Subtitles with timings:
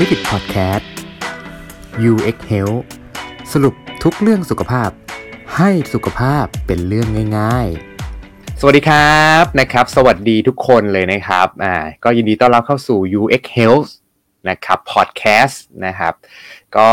[0.00, 0.90] ลิปิดพอดแคสต์
[2.10, 2.80] UX Health
[3.52, 4.90] สรุปทุกเรื่องสุขภาพ
[5.56, 7.08] ให้สุขภาพเป็นเรื่อง
[7.38, 7.68] ง่าย
[8.14, 11.74] ๆ สวัสดีครับนะครับ สวัสดีทุกคนเลยนะครับอ่า
[12.04, 13.90] ก็ยินดีต้อนรับเข้าสู่ UX Health
[14.48, 16.14] นะครับพอดแคสต์นะครับ
[16.76, 16.88] ก็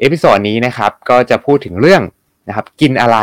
[0.00, 2.02] episode นี้นะครับก็จะพูดถึงเรื่อง
[2.48, 3.18] นะครับ กินอะไร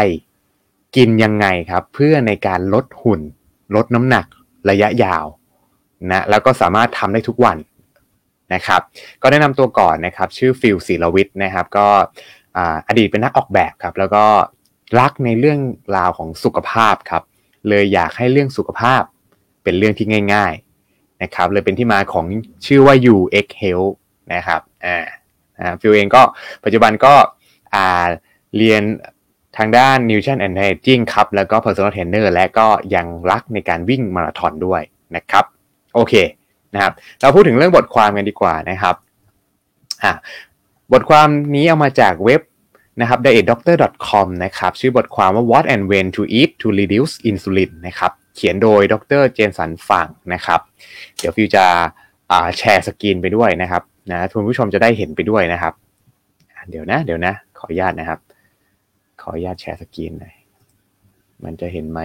[0.96, 3.22] กินยังไงครับ เพื่อในการลดหุ่น
[3.76, 4.26] ลดน้ำหนัก
[4.70, 5.26] ระยะยาว
[6.12, 7.58] นะแล้วก็สามารถทำได้ทุกวัน
[8.54, 8.82] นะครับ
[9.22, 11.88] ก็แนะนำตัวก่อนนะครับ ชื่อฟิลศิลวิทย์นะครับ ก็
[12.88, 14.26] อดีตเป็นนักออกแบบครับ แล้วก็
[15.00, 15.60] รักในเรื่อง
[15.98, 17.24] ราวของสุขภาพครับ
[17.70, 19.02] เลยอยากให้เรื่องสุขภาพ
[19.64, 20.54] เป็นเรื่องที่ง่าย
[20.88, 22.26] ๆนะครับ เลยเป็นที่มาของ
[22.66, 23.94] ชื่อว่า UX Health
[24.34, 26.22] นะครับอ่าฟิลเองก็
[26.64, 27.14] ปัจจุบันก็
[27.76, 28.06] อ่า
[28.58, 28.84] เรียน
[29.58, 34.82] ทางด้าน Nutrition and Aging ครับ แล้วก็ Personal Trainer และก็ยังรักในการวิ่งมาราธอนด้วย
[35.16, 35.46] นะครับ
[35.96, 36.14] โอเค
[36.74, 38.96] นะครับ เราพูดถึงเรื่องบทความกันดีกว่านะครับ
[40.04, 40.14] อ่า
[40.94, 42.42] บทความนี้เอามาจากเว็บ
[43.02, 50.60] นะครับ dietdoctor.com นะครับ ชื่อบทความว่า what and when to eat to reduce insulin นะครับ เขียนโดยดรเจนสันฟังนะครับ
[51.18, 51.66] เดี๋ยวฟิวจะ
[52.58, 55.74] แชร์สกรีนไปด้วยนะครับนะคุณผู้ชมจะได้เห็นไปด้วยนะครับ
[56.70, 58.20] เดี๋ยวนะ เดี๋ยวนะ ขออนุญาตนะครับ
[59.22, 60.36] ขออนุญาตแชร์สกรีนหน่อย
[61.44, 62.00] มันจะเห็นไหม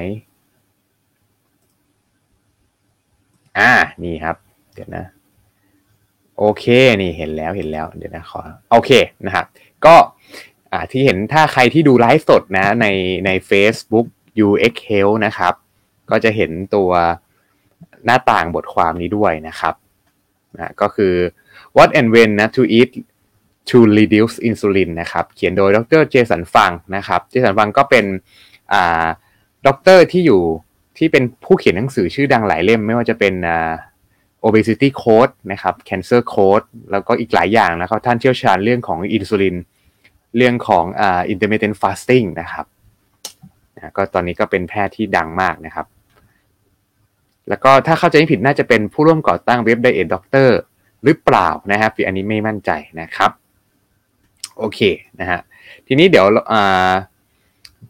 [3.59, 3.71] อ่า
[4.05, 4.37] นี่ครับ
[4.75, 5.05] เดี๋ยวนะ
[6.39, 6.65] โอเค
[7.03, 8.41] นี่เห็นแล้วเห็นแล้ว เดี๋ยวนะขอ
[8.73, 8.91] โอเค
[9.27, 9.47] นะครับ
[9.87, 9.97] ก็
[10.91, 12.87] ที่เห็นถ้าใครที่ดูไลฟ์สดนะใน
[13.27, 14.06] ใน Facebook
[14.47, 15.55] UX Health นะครับ
[16.11, 16.91] ก็จะเห็นตัว
[18.05, 19.75] หน้าต่างบทความนี้ด้วยนะครับ
[20.59, 21.14] นะก็คือ
[21.77, 22.91] what and when นะ to eat
[23.70, 26.03] to reduce insulin นะครับ เขียนโดยดร.
[26.11, 28.05] Jason Fung นะครับ Jason Fung ก็เป็น
[28.73, 29.07] อ่า
[29.67, 30.42] ด็อกเตอร์ที่อยู่
[30.98, 33.73] ที่เป็นผู้เขียนหนังสือชื่อดังหลายเล่ม ไม่ว่าจะเป็นอ่า
[34.47, 39.57] obesity code นะครับ cancer code แล้วก็อีกหลายอย่างนะครับ ท่านเชี่ยวชาญเรื่องของอินซูลิน
[40.36, 42.67] เรื่องของอ่า intermittent fasting นะครับ
[43.77, 45.86] นะก็ตอนนี้ก็เป็นแพทย์ที่ดังมากนะครับ
[47.48, 50.48] แล้วก็ถ้าเข้าใจไม่ผิดน่าจะเป็นผู้ร่วมก่อตั้งเว็บ Diet Doctor
[51.05, 52.70] หรือเปล่านะครับอันนี้ไม่มั่นใจ
[53.01, 53.30] นะครับ
[54.59, 54.80] โอเค
[55.20, 55.41] นะฮะ
[55.86, 56.27] ทีนี้เดี๋ยว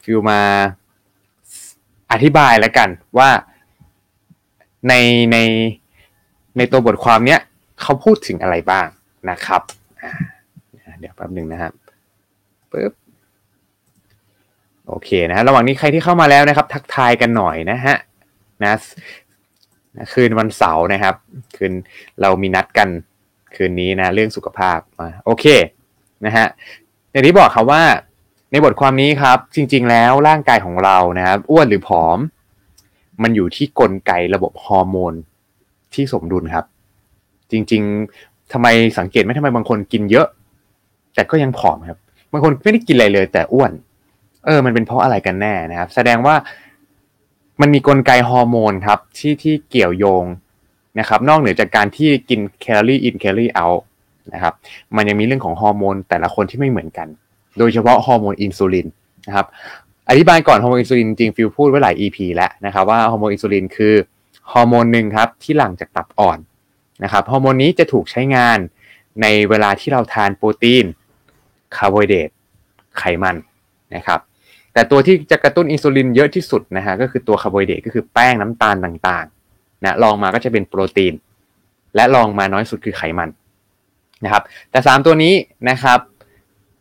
[0.04, 0.40] ฟิวมา
[2.12, 2.88] อธิบายแล้วกัน
[3.18, 3.30] ว่า
[4.88, 4.94] ใน
[5.32, 5.38] ใน
[6.56, 7.40] ในตัวบทความเนี้ย
[7.80, 8.86] เขาพูดถึงอะไรบ้าง
[9.30, 9.62] นะครับ
[11.00, 11.72] เดี๋ยวแป๊บหนึ่งนะครับ
[12.72, 12.92] ปึ๊บ
[14.88, 17.96] โอเคนะฮะระหว่างนี้ใครที่เข้ามาแล้วนะครับ ทักทายกันหน่อยนะฮะ
[18.62, 18.74] นะ
[20.12, 21.14] คืนวันเสาร์นะครับ
[21.56, 21.72] คืน
[22.20, 22.88] เรามีนัดกัน
[23.56, 25.44] คืนนี้นะ เรื่องสุขภาพมาโอเค
[26.26, 26.46] นะฮะ
[27.10, 27.82] อย่างที่บอกครับว่า
[28.50, 32.18] ในบทความนี้ครับ จริง ๆ แล้วร่างกายของเรานะครับอ้วนหรือผอม
[33.22, 35.14] มันอยู่ที่กลไกระบบฮอร์โมน
[35.94, 36.64] ที่สมดุลครับ
[37.50, 37.82] จริง
[38.16, 38.66] ๆทำไม
[38.98, 40.26] สังเกตไหมทำไมบางคนกินเยอะ
[41.14, 41.98] แต่ก็ยังผอมครับ
[42.32, 43.72] บางคนไม่ได้กินอะไรเลย แต่อ้วน
[44.44, 46.34] เออ มันเป็นเพราะอะไรกันแน่นะครับ แสดงว่า
[47.60, 50.24] มันมีกลไกฮอร์โมนครับ ที่ที่เกี่ยวโยง
[51.00, 53.66] นะครับ นอกเหนือจากการที่กิน calorie in calorie out
[54.34, 54.54] นะครับ
[54.96, 57.08] มันยังมีเรื่องของฮอร์โมนแต่ละคนที่ไม่เหมือนกัน
[57.58, 58.86] โดยเฉพาะฮอร์โมนอินซูลิน
[59.26, 59.46] นะครับ
[60.08, 63.94] อธิบายก่อนฮอร์โมนอินซูลินจริงฟิลพูดไว้หลาย EP แล้วนะครับว่าฮอร์โมนอินซูลินคือ
[64.52, 66.38] ฮอร์โมนหนึ่งครับที่หลั่งจากตับอ่อน
[67.04, 68.58] นะครับฮอร์โมนนี้จะถูกใช้งาน
[69.22, 70.84] ในเวลาที่เราทานโปรตีน
[71.76, 72.30] คาร์โบไฮเดรต
[72.98, 73.36] ไขมัน
[73.94, 74.20] นะครับ
[74.72, 81.14] แต่ตัวที่จะกระตุ้นอินซูลินเยอะที่สุดนะฮะก็คือตัวคาร์โบไฮเดรตก็คือแป้งน้ำตาลต่างๆนะรองมาก็จะเป็นโปรตีน
[81.94, 83.28] และรองมาน้อยสุดคือไขมัน
[84.24, 85.34] นะครับแต่ 3 ตัวนี้
[85.70, 85.98] นะครับ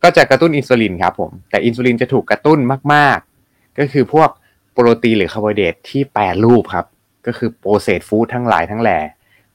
[0.02, 2.58] ก็จะกระตุ้นอินซูลินครับผมแต่อินซูลินจะถูกกระตุ้น
[2.92, 3.18] มาก
[3.48, 4.28] ๆ ก็คือพวก
[4.72, 6.86] โปรตีนหรือคาร์โบไฮเดรตที่แปรรูปครับ
[7.26, 8.98] ก็คือ processed food ทั้งหลายทั้งแหล่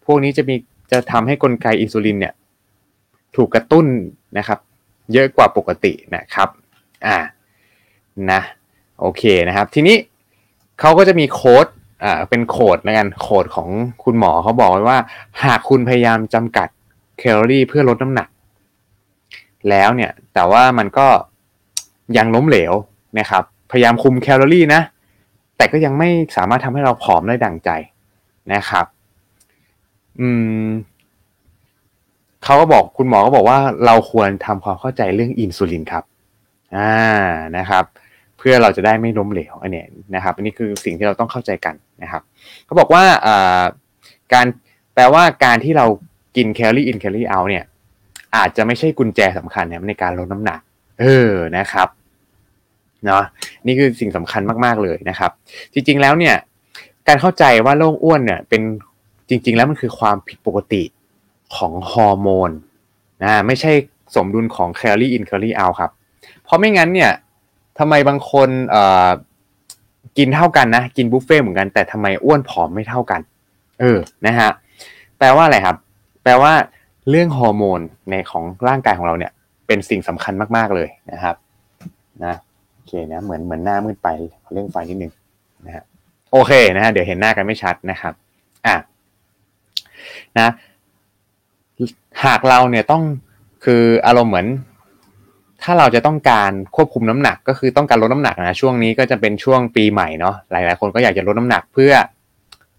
[0.06, 0.56] พวกนี้จะมี
[0.92, 2.34] จะทำให้กลไกอินซูลินเนี่ย
[3.36, 3.86] ถูกกระตุ้น
[4.38, 4.60] นะครับ
[5.14, 6.50] เยอะกว่าปกตินะครับ
[7.08, 7.18] อ่า
[8.32, 8.42] นะ
[9.00, 9.98] โอเคนะครับ ทีนี้
[10.80, 11.68] เขาก็จะมีโค้ด
[12.04, 13.70] อ่าเป็นโค้ดนะกันโค้ดของ
[14.04, 15.00] คุณหมอเขาบอกไว้ว่า
[15.44, 16.68] หากคุณพยายามจำกัด
[17.20, 18.30] แคลอรี่เพื่อลดน้ำหนัก
[19.70, 21.08] แล้วเนี่ยแต่ว่ามันก็
[22.18, 22.74] ยังล้มเหลว
[23.20, 24.82] นะครับ พยายามคุมแคลอรี่นะ
[25.58, 27.70] แต่ก็ยังไม่สามารถทำให้เราผอมได้ดั่งใจ
[28.54, 28.86] นะครับ
[30.20, 30.30] อื
[30.66, 30.68] ม
[32.44, 36.04] เขาก็บอกคุณหมอก็บอกว่าเราควรทำความเข้าใจเรื่องอินซูลินครับ
[36.78, 36.94] อ่า
[37.58, 37.84] นะครับ
[38.38, 42.22] เพื่อเราจะได้ไม่ล้มเหลวอันนี้นะครับ อันนี้คือสิ่งที่เราต้องเข้าใจกันนะครับ
[42.66, 43.62] เขาบอกว่าอ่า
[44.34, 44.46] การ
[44.94, 45.86] แปลว่าการที่เรา
[46.36, 47.64] กินแคลอรี่อินแคลอรี่เอาเนี่ย
[48.36, 50.60] อาจจะไม่ใช่กุญแจสำคัญเนี่ยในการลดน้ำหนัก
[51.00, 51.88] เออนะครับ
[53.10, 53.24] นาะ
[53.68, 55.32] นี่คือสิ่งสำคัญมากๆเลยนะครับ
[55.74, 56.36] จริงๆแล้วเนี่ย
[57.08, 58.62] การเข้าใจว่าโรคอ้วนเนี่ยเป็น
[59.30, 60.84] จริง ๆ แล้วมันคือความผิดปกติ
[61.56, 62.52] ของฮอร์โมน
[63.24, 63.72] นะไม่ใช่
[64.16, 65.92] สมดุลของแคลอรี่อินแคลอรี่เอาครับ
[66.44, 67.12] เพราะไม่งั้นเนี่ย
[67.80, 69.10] ทำไมบางคนเอ่อ
[70.18, 73.22] กินเท่ากันนะ กินบุฟเฟ่เหมือนกัน แต่ทำไมอ้วนผอมไม่เท่ากัน
[73.80, 74.50] เออนะฮะ
[75.18, 75.76] แปลว่าอะไรครับ
[76.24, 76.54] แปลว่า
[77.10, 79.32] เรื่องฮอร์โมนในของร่างกายของเราเนี่ย
[79.68, 81.36] เป็นสิ่งสำคัญมาก ๆเลยนะครับ
[82.26, 82.36] นะ
[82.88, 84.10] เคนะเหมือนเหมือนหน้ามืดไป
[84.54, 85.12] เร่งไฟนิดนึง
[85.66, 85.84] นะฮะ
[86.32, 88.14] โอเคนะฮะเดี๋ยวเห็นหน้ากันไม่ชัดนะครับ
[88.68, 88.76] อะ
[90.40, 90.50] นะ
[92.26, 93.04] หากเราเนี่ยต้อง
[93.66, 94.48] คืออารมณ์เหมือน
[95.64, 101.94] ถ้าเราจะต้องการควบคุมน้ำหนัก ก็คือต้องการลดน้ำหนักนะช่วงนี้ก็จะเป็นช่วงปีใหม่เนาะหลาย ๆ คนก็อยากจะลดน้ำหนักเพื่อ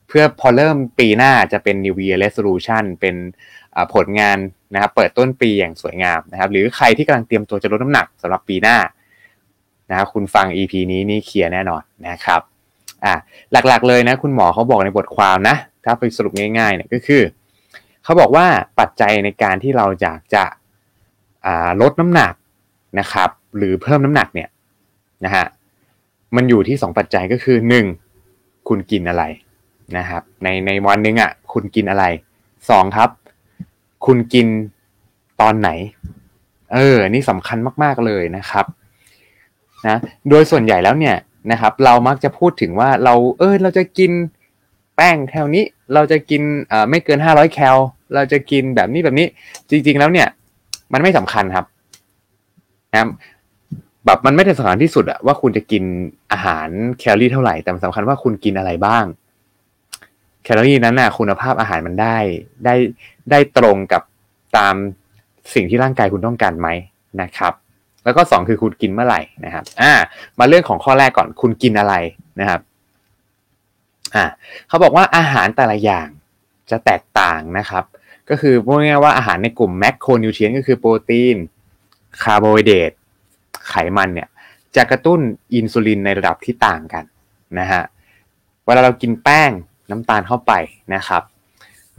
[0.08, 3.14] เพื่อพอเริ่มปีหน้าจะเป็น New Year Resolution เป็น
[3.94, 4.38] ผลงาน
[4.74, 8.76] นะครับเปิดต้นปีอย่างสวยงามนะครับ หรือใครที่กำลังเตรียมตัวจะลดน้ำหนักสำหรับปีหน้า
[9.90, 12.40] นะครับคุณฟัง EP นี้นี่เคลียร์แน่นอนนะครับ
[13.04, 13.14] อ่า
[13.52, 17.22] หลักๆเลยนะคุณหมอเขาบอกในบทความนะ ถ้าไปสรุปง่ายๆเนี่ยก็คือ
[18.04, 18.46] เขาบอกว่า
[18.80, 20.44] ปัจจัยในการที่เราอยากจะ
[21.80, 22.34] ลดน้ำหนัก
[23.00, 24.48] นะครับ หรือเพิ่มน้ำหนักเนี่ย
[25.24, 25.44] นะฮะ
[26.36, 27.56] มันอยู่ที่ 2 ปัจจัยก็คือ
[28.14, 28.68] 1.
[28.68, 29.24] คุณกินอะไร
[29.96, 32.04] นะครับ ในในวันนึงอะคุณกินอะไร
[32.54, 32.96] 2.
[32.96, 33.10] ครับ
[34.06, 34.46] คุณกิน
[35.40, 35.70] ตอนไหน
[36.72, 38.66] เออนี่สำคัญมาก ๆเลยนะครับ
[39.86, 39.98] นะ
[40.28, 41.16] โดยส่วนใหญ่แล้วเนี่ย
[41.52, 44.10] นะครับ เรามักจะพูดถึงว่าเราเออเราจะกิน
[44.96, 45.64] แป้งแถวนี้
[45.94, 46.42] เราจะกิน
[46.90, 47.76] ไม่เกินห้าร้อยแคล
[48.14, 49.26] เราจะกินแบบนี้แบบนี้
[49.70, 50.28] จริง ๆ แล้วเนี่ย
[50.92, 51.66] มันไม่สำคัญครับ
[52.92, 53.08] นะ
[54.06, 55.82] แบบมันไม่ได้สำคัญที่สุดอะว่าคุณจะกิน
[56.32, 59.04] อาหารแคลอรี่เท่าไหร่แต่มันสำคัญว่าคุณกินอะไรบ้าง
[60.44, 62.16] แคลอรี่นั้นน่ะ คุณภาพอาหารมันได้
[62.64, 62.74] ได้
[63.30, 64.02] ได้ตรงกับ
[64.56, 64.74] ตาม
[65.54, 66.68] สิ่งที่ร่างกายคุณต้องการไหม
[67.22, 67.52] นะครับ
[68.08, 69.92] แล้วก็สองคือคุณกินเมื่อไหร่นะครับ อ่า
[70.38, 71.94] มาเรื่องของข้อแรกก่อนคุณกินอะไร
[72.40, 72.60] นะครับ
[74.14, 74.24] อ่า
[74.68, 76.08] เขาบอกว่าอาหารแต่ละอย่าง
[76.70, 77.84] จะแตกต่างนะครับ
[78.28, 81.36] ก็คือพูดง่ายๆว่าอาหารในกลุ่ม macronutrient ก็คือโปรตีน
[82.22, 82.92] คาร์โบไฮเดรต
[83.68, 84.28] ไขมันเนี่ย
[84.76, 85.20] จะกระตุ้น
[85.54, 87.04] อินซูลินในระดับที่ต่างกัน
[87.58, 87.82] นะฮะ
[88.64, 89.50] เวลาเรากินแป้ง
[89.90, 90.52] น้ำตาลเข้าไป
[90.94, 91.22] นะครับ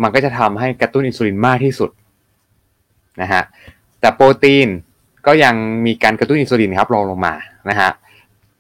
[0.02, 1.90] มันก็จะทำให้กระตุ้นอินซูลินมากที่สุด
[3.22, 3.44] นะฮะ
[4.00, 4.68] แต่โปรตีน
[5.30, 5.56] ก็ยัง
[5.86, 7.34] มีการกระตุ้นอินซูลินครับรองลงมา
[7.70, 7.92] นะฮะ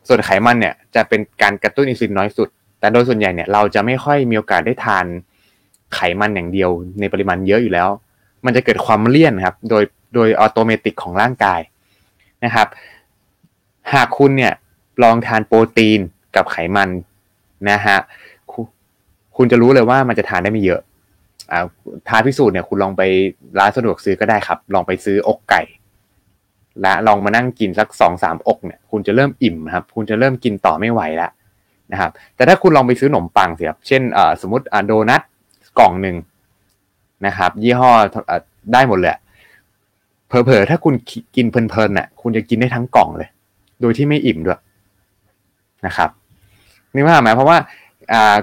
[0.08, 2.48] ส่วนไขมันเนี่ยจะเป็นการกระตุ้นอินซูลินน้อยสุด
[2.80, 5.06] แต่โดยส่วนใหญ่เนี่ยเราจะไม่ค่อยมีโอกาสได้ทาน
[5.96, 6.70] ไขมันอย่างเดียว
[7.00, 7.90] ในปริมาณเยอะอยู่แล้ว
[8.46, 9.84] มันจะเกิดความเลี่ยนครับ โดย
[10.16, 11.60] โดยอัตโนมัติของร่างกาย
[12.46, 12.68] นะครับ
[13.94, 14.54] หากคุณเนี่ย
[15.04, 16.00] ลองทานโปรตีน
[16.36, 16.90] กับไขมัน
[17.70, 17.98] นะฮะ
[19.38, 20.82] คุณจะรู้เลยว่ามันจะทานได้ไม่เยอะ
[21.52, 21.66] อ่า
[22.10, 23.02] ทานพิสูจน์เนี่ยคุณลองไป
[23.60, 25.62] ร้านสะดวกซื้อก็ได้ครับ ลองไปซื้ออกไก่
[26.82, 31.32] และลองมานั่งกินสักสองสามอกเนี่ยคุณจะเริ่มอิ่มครับคุณจะเริ่มกินต่อไม่ไหวแล้ว
[31.92, 34.02] นะครับแต่ถ้าคุณลองไปซื้อขนมปังสิครับเช่น
[34.42, 35.22] สมมติโดนัท
[35.80, 36.16] กล่องหนึ่ง
[37.26, 37.92] นะครับ ยี่ห้อ
[38.74, 39.12] ได้หมดเลย
[40.28, 40.94] เผลอๆถ้าคุณ
[41.36, 43.30] กินเพลินๆน่ะคุณจะกินได้ทั้งกล่องเลย
[43.82, 44.60] โดยที่ไม่อิ่มด้วย
[45.86, 46.10] นะครับ
[46.96, 47.58] นี่ว่าไหมเพราะว่า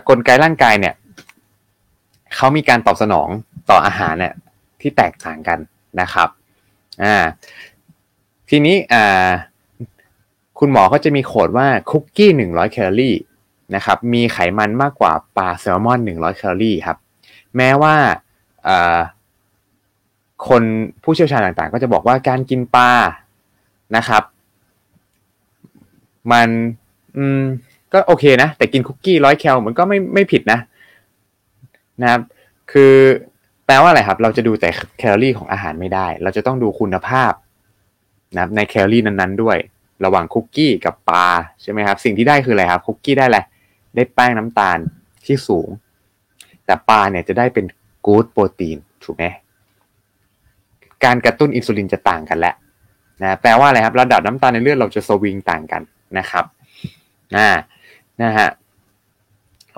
[0.08, 0.94] กลไกร่างกายเนี่ย
[2.36, 3.28] เขามีการตอบสนอง
[3.70, 4.34] ต่ออาหารเนี่ย
[4.80, 5.58] ที่แตกต่างกัน
[6.00, 6.28] นะครับ
[7.02, 7.16] อ่า
[8.50, 9.30] ทีนี้อ่า
[10.58, 13.16] คุณหมอเขาจะมีโคดว่าคุกกี้หนึ่งร้อยแคลอรี่
[13.74, 16.98] นะครับมีไขมันมากกว่าปลาแซลมอนหนึ่งร้อยแคลอรี่ครับ
[17.56, 17.94] แม้ว่า
[20.48, 20.62] คน
[21.02, 22.90] ผู้เชี่ยวชาญต่างๆ ก็จะบอกว่าการกินปลา
[23.96, 24.22] นะครับ
[26.32, 26.48] มัน
[27.16, 27.42] อืม
[27.92, 30.58] ก็โอเคนะ แต่กินคุกกี้ร้อยแคลมันก็ไม่ไม่ผิดนะ
[32.02, 32.20] นะครับ
[32.72, 32.94] คือ
[33.66, 37.32] แปลว่าอะไรครับ เราจะดูแต่แคลอรี่ของอาหารไม่ได้ เราจะต้องดูคุณภาพ
[38.34, 39.56] นะในแคลอรี่นั้นๆด้วย
[40.04, 41.26] ระหว่างคุกกี้กับปลา
[41.62, 43.44] ใช่ไหมครับ สิ่งที่ได้คืออะไรครับคุกกี้ได้แหละ
[43.96, 44.78] ได้แป้งน้ำตาล
[45.26, 45.68] ที่สูง
[46.64, 47.64] แต่ปลาเนี่ยจะได้เป็น
[48.06, 49.24] กู๊ดโปรตีนถูกไหม
[51.04, 52.54] การกระตุ้นอินซูลินจะต่างกันแหล้ว
[53.22, 55.82] นะแปลว่าอะไรครับระดับน้ำตาลในเลือดเราจะสวิงต่างกัน
[56.18, 56.44] นะครับ
[57.36, 57.48] อ่า
[58.22, 58.48] นะฮะ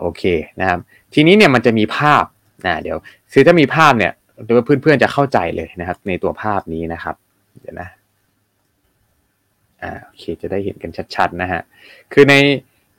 [0.00, 0.22] โอเค
[0.60, 0.78] นะครับ
[1.14, 2.24] ทีนี้เนี่ยมันจะมีภาพ
[2.66, 2.96] นะเดี๋ยว
[3.32, 4.12] คือถ้ามีภาพเนี่ย
[4.44, 7.16] เดี๋ยวเพื่อนๆจะเข้าใจเลยนะครับ ในตัวภาพนี้นะครับ
[7.60, 7.88] เดี๋ยวนะ
[9.82, 11.60] อ่าโอเคจะได้เห็นกันชัดๆนะฮะ
[12.12, 12.34] คือใน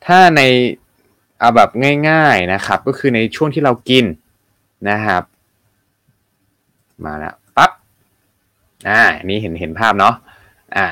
[0.05, 0.41] ถ้าใน
[1.39, 1.69] เอาแบบ
[2.09, 4.05] ง่าย ๆนะครับ ก็คือในช่วงที่เรากิน
[4.89, 5.23] นะครับ
[7.05, 7.71] มาแล้วปั๊บ
[8.89, 10.15] อ่าอันนี้เห็นเห็นภาพเนาะ
[10.75, 10.85] อ่า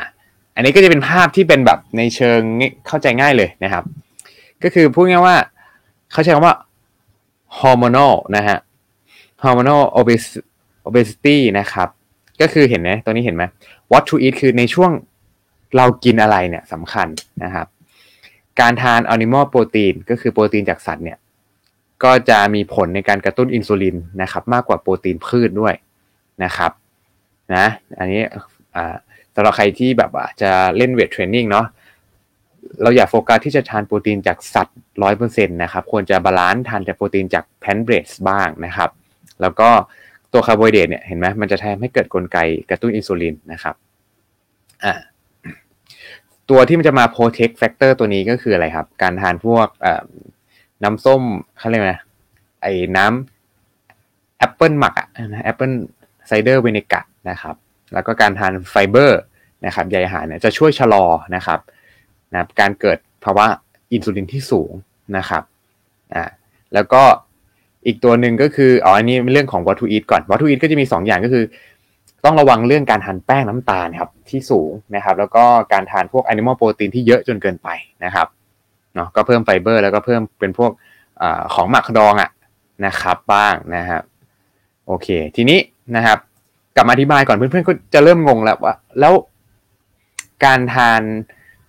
[0.55, 2.39] อันนี้ก็จะเป็นภาพที่เป็นแบบในเชิง
[2.87, 3.83] เข้าใจง่ายเลยนะครับ
[4.63, 5.37] ก็คือพูดง่ายว่า
[6.11, 6.55] เขาใช้คำว่า
[7.59, 8.57] hormonal นะฮะ
[9.43, 9.81] hormonal
[10.87, 11.89] obesity นะครับ
[12.41, 13.43] ก็คือเห็นไหมตัวนี้เห็นไหม
[13.91, 14.91] what to eat คือในช่วง
[15.75, 17.07] เรากินอะไรเนี่ยสำคัญ
[17.43, 17.67] นะครับ
[18.59, 21.17] การทานอนิมอลโปรตีนก็คือโปรตีนจากสัตว์เนี่ย
[22.03, 25.73] ก็จะมีผลในการกระตุ้นอินซูลินนะครับ มากกว่าโปรตีนพืชด้วย
[26.43, 26.71] นะครับ
[27.55, 27.65] นะ
[27.99, 28.21] อันนี้
[29.35, 31.65] สำหรับใครที่แบบจะเล่น weight training เนาะ
[32.81, 38.89] เราอยากโฟกัสที่จะทานโปรตีนจากสัตว์ร้อยเปอร์เซ็นต์นะครับ ควรจะ balance ทานแต่โปรตีนจาก plant-based บ้างนะครับ
[39.41, 39.69] แล้วก็
[40.33, 42.37] ตัวคาร์โบไฮเดรตเนี่ยเห็นไหมมันจะทำให้เกิดกลไก
[42.69, 43.75] กระตุ้นอินซูลินนะครับ
[44.83, 44.93] อ่า
[46.49, 49.67] ตัวที่มันจะมา protect factor ตัวนี้ก็คืออะไรครับ การทานพวก
[50.83, 51.21] น้ำส้ม
[51.57, 52.01] เขาเรียกนะ
[52.61, 55.71] ไอ้น้ำแอปเปิลหมักอะนะ apple
[56.27, 57.55] cider vinegar นะครับ
[57.93, 59.19] แล้วก็การทานไฟเบอร์
[59.65, 61.59] นะครับใยอาหารเนี่ยจะช่วยชะลอนะครับ
[62.31, 63.45] นะการเกิดภาวะ
[63.93, 64.71] อินซูลินที่สูง
[65.17, 65.43] นะครับ
[66.13, 66.23] อ่า
[66.73, 67.03] แล้วก็
[67.85, 71.43] อีกตัวหนึ่งก็คืออ๋ออันนี้เป็นเรื่องของ what to eat ก่อน what to eat ก็จะมี 2 อย่างก็คือ
[72.27, 75.43] ต้องระวังเรื่องการทานแป้งน้ำตาลครับที่สูงนะครับ แล้วก็
[75.73, 77.69] การทานพวก animal protein ที่เยอะจนเกินไป
[78.05, 78.27] นะครับ
[78.95, 80.71] เนาะก็เพิ่มไฟเบอร์ แล้วก็เพิ่มเป็นพวก
[81.21, 82.29] อของหมักดองอะ
[82.85, 84.03] นะครับบ้างนะครับ
[84.87, 85.59] โอเค ทีนี้
[85.95, 86.17] นะครับ
[86.75, 89.13] กลับมาอธิบายก่อนเพื่อนๆก็จะเริ่มงงแล้วว่าแล้ว
[90.45, 91.01] การทาน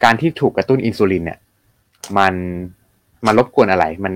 [0.05, 1.39] การที่ถูกกระตุ้นอินซูลินเนี่ย
[2.19, 2.35] มัน
[3.27, 4.15] มันรบกวนอะไร มัน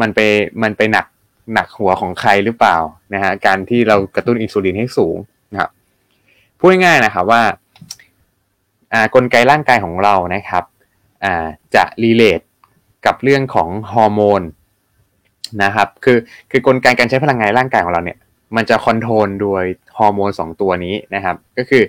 [0.00, 0.20] มันไป
[0.62, 1.06] มันไปหนัก
[1.54, 2.76] หนักหัวของใครหรือเปล่า
[3.14, 5.16] นะฮะการที่เรากระตุ้นอินซูลินให้สูง
[5.54, 5.70] นะครับ
[6.58, 7.42] พูดง่ายๆนะครับว่า
[8.92, 10.64] อ่ากลไกร่างกายของเรานะครับ
[11.24, 12.40] อ่าจะ relate
[13.06, 14.42] กับเรื่องของฮอร์โมน
[15.62, 16.18] นะครับคือ
[16.50, 18.18] คือกลไกการใช้พลังงานร่างกายของเราเนี่ย
[18.56, 19.64] มันจะ control โดย
[19.98, 21.82] ฮอร์โมน2 ตัวนี้นะครับ ก็คือ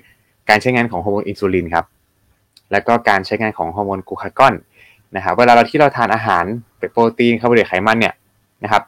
[0.49, 1.85] การใช้งานของฮอร์โมนอินซูลินครับ
[2.71, 4.55] แล้วก็การใช้งานของฮอร์โมนกูคากอน
[5.15, 6.43] นะครับเวลาเราที่เราทานอาหาร
[6.79, 8.13] เป็นโปรตีนคาร์โบไฮเดรตไขมันเนี่ย
[8.63, 8.83] นะครับ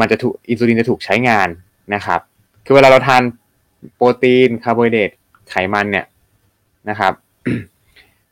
[0.00, 1.48] มันจะถูกอินซูลินจะถูกใช้งาน
[1.94, 2.20] นะครับ
[2.66, 3.22] คือเวลาเราทาน
[3.96, 5.10] โปรตีนคาร์โบไฮเดรต
[5.50, 6.06] ไขมันเนี่ย
[6.90, 7.12] นะครับ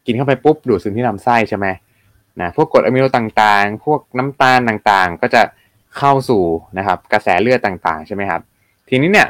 [0.07, 1.66] กินเข้าไปปุ๊บดูดซึมที่ลำไส้ใช่ไหม
[2.40, 5.42] นะพวกกรดอะมิโนต่างๆ พวกน้ำตาลต่างๆ ก็จะ
[5.99, 6.42] เข้าสู่
[6.78, 8.40] นะครับ กระแสเลือดต่างๆ ใช่ไหมครับ
[8.88, 9.28] ทีนี้เนี่ย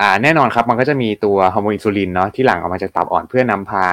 [0.00, 3.84] อ่าแน่นอนครับมันก็จะมีตัวฮอร์โมนอินซูลินเนาะที่หลั่งออกมาจากตับอ่อนเพื่อนำพา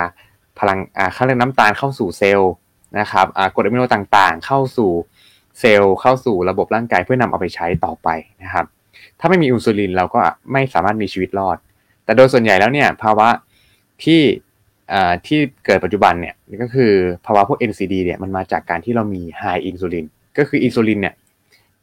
[0.59, 2.51] พลังอ่าค่าเรื่องน้ำตาลเข้าสู่เซลล์
[2.99, 4.91] นะครับอ่ากรดอะมิโนต่างๆ เข้าสู่
[5.59, 8.07] เซลล์เข้าสู่ระบบร่างกายเพื่อนำเอาไปใช้ต่อไป
[8.43, 8.65] นะครับ
[9.21, 10.19] ถ้าไม่มีอินซูลินเราก็
[10.51, 11.57] ไม่สามารถมีชีวิตรอด
[12.05, 13.27] แต่โดยส่วนใหญ่แล้วเนี่ยภาวะ
[14.03, 14.21] ที่
[15.27, 16.91] ที่เกิดปัจจุบันเนี่ยก็คือ
[17.25, 20.05] ภาวะพวก NCD เนี่ยมันมาจากการที่เรามี high อินซูลิน
[20.37, 21.15] ก็คืออินซูลินเนี่ย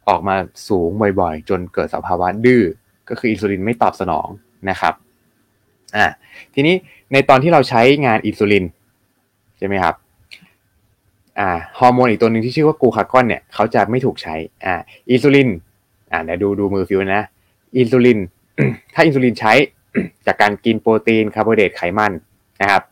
[0.08, 0.36] ออกมา
[0.68, 0.88] สูง
[1.20, 2.62] บ่อยๆ จนเกิดสภาวะดื้อ
[3.08, 4.28] ก็คืออินซูลินไม่ตอบสนอง
[4.70, 4.94] นะครับ
[5.96, 6.06] อ่า
[6.54, 6.74] ทีนี้
[7.12, 8.64] ในตอนที่เราใช้งานอินซูลิน
[9.58, 9.94] ใช่ไหมครับ
[11.38, 14.74] อ่าฮอร์โมนอีกตัวหนึ่งที่ชื่อว่ากูคากอนเนี่ยเขาจะไม่ถูกใช้อ่า
[15.10, 15.48] อินซูลิน
[16.12, 17.22] อ่าเดี๋ยวดูดูมือฟิวนะ
[17.78, 18.18] อินซูลิน
[18.94, 19.52] ถ้าอินซูลินใช้
[20.26, 22.12] จากการกินโปรตีนคาร์โบไฮเดรตไขมัน
[22.60, 22.82] นะครับ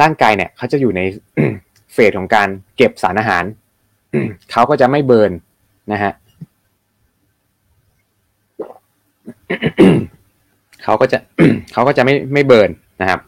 [0.00, 1.00] ร่างกายเนี่ยเขาจะอยู่ใน
[1.92, 3.44] phase ของการเก็บสารอาหาร
[4.52, 5.32] เขาก็จะไม่ burn
[5.92, 6.12] นะฮะ
[10.82, 11.18] เขาก็จะ
[11.72, 13.20] เขาก็จะไม่ไม่ burn นะครับ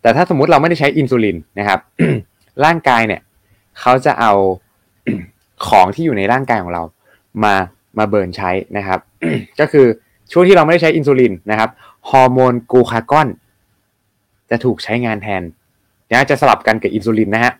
[0.00, 1.80] แต่ถ้าสมมุติเราไม่ได้ใช้อินซูลินนะครับ
[2.64, 3.20] ร่างกายเนี่ย
[3.80, 4.32] เขาจะเอา
[5.68, 6.82] ของที่อยู่ในร่างกายของเรา
[7.44, 7.54] มา
[7.98, 9.00] มา burn ใช้นะครับ
[9.60, 9.86] ก็คือ
[10.32, 11.70] ช่วงที่เราไม่ได้ใช้อินซูลินนะครับ
[12.10, 13.28] ฮอร์โมนกูคากอน
[14.50, 15.42] จะถูกใช้งานแทน
[16.10, 17.52] นะจะสลับกันกับอินซูลินนะฮะ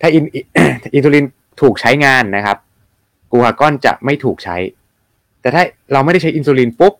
[0.00, 0.24] ถ้าอิน
[0.94, 1.24] อินซูลิน
[1.60, 2.58] ถูกใช้งานนะครับ
[3.32, 4.56] กูคากอนจะไม่ถูกใช้
[5.40, 5.62] แต่ถ้า
[5.92, 6.94] เราไม่ได้ใช้อินซูลินปุ๊บ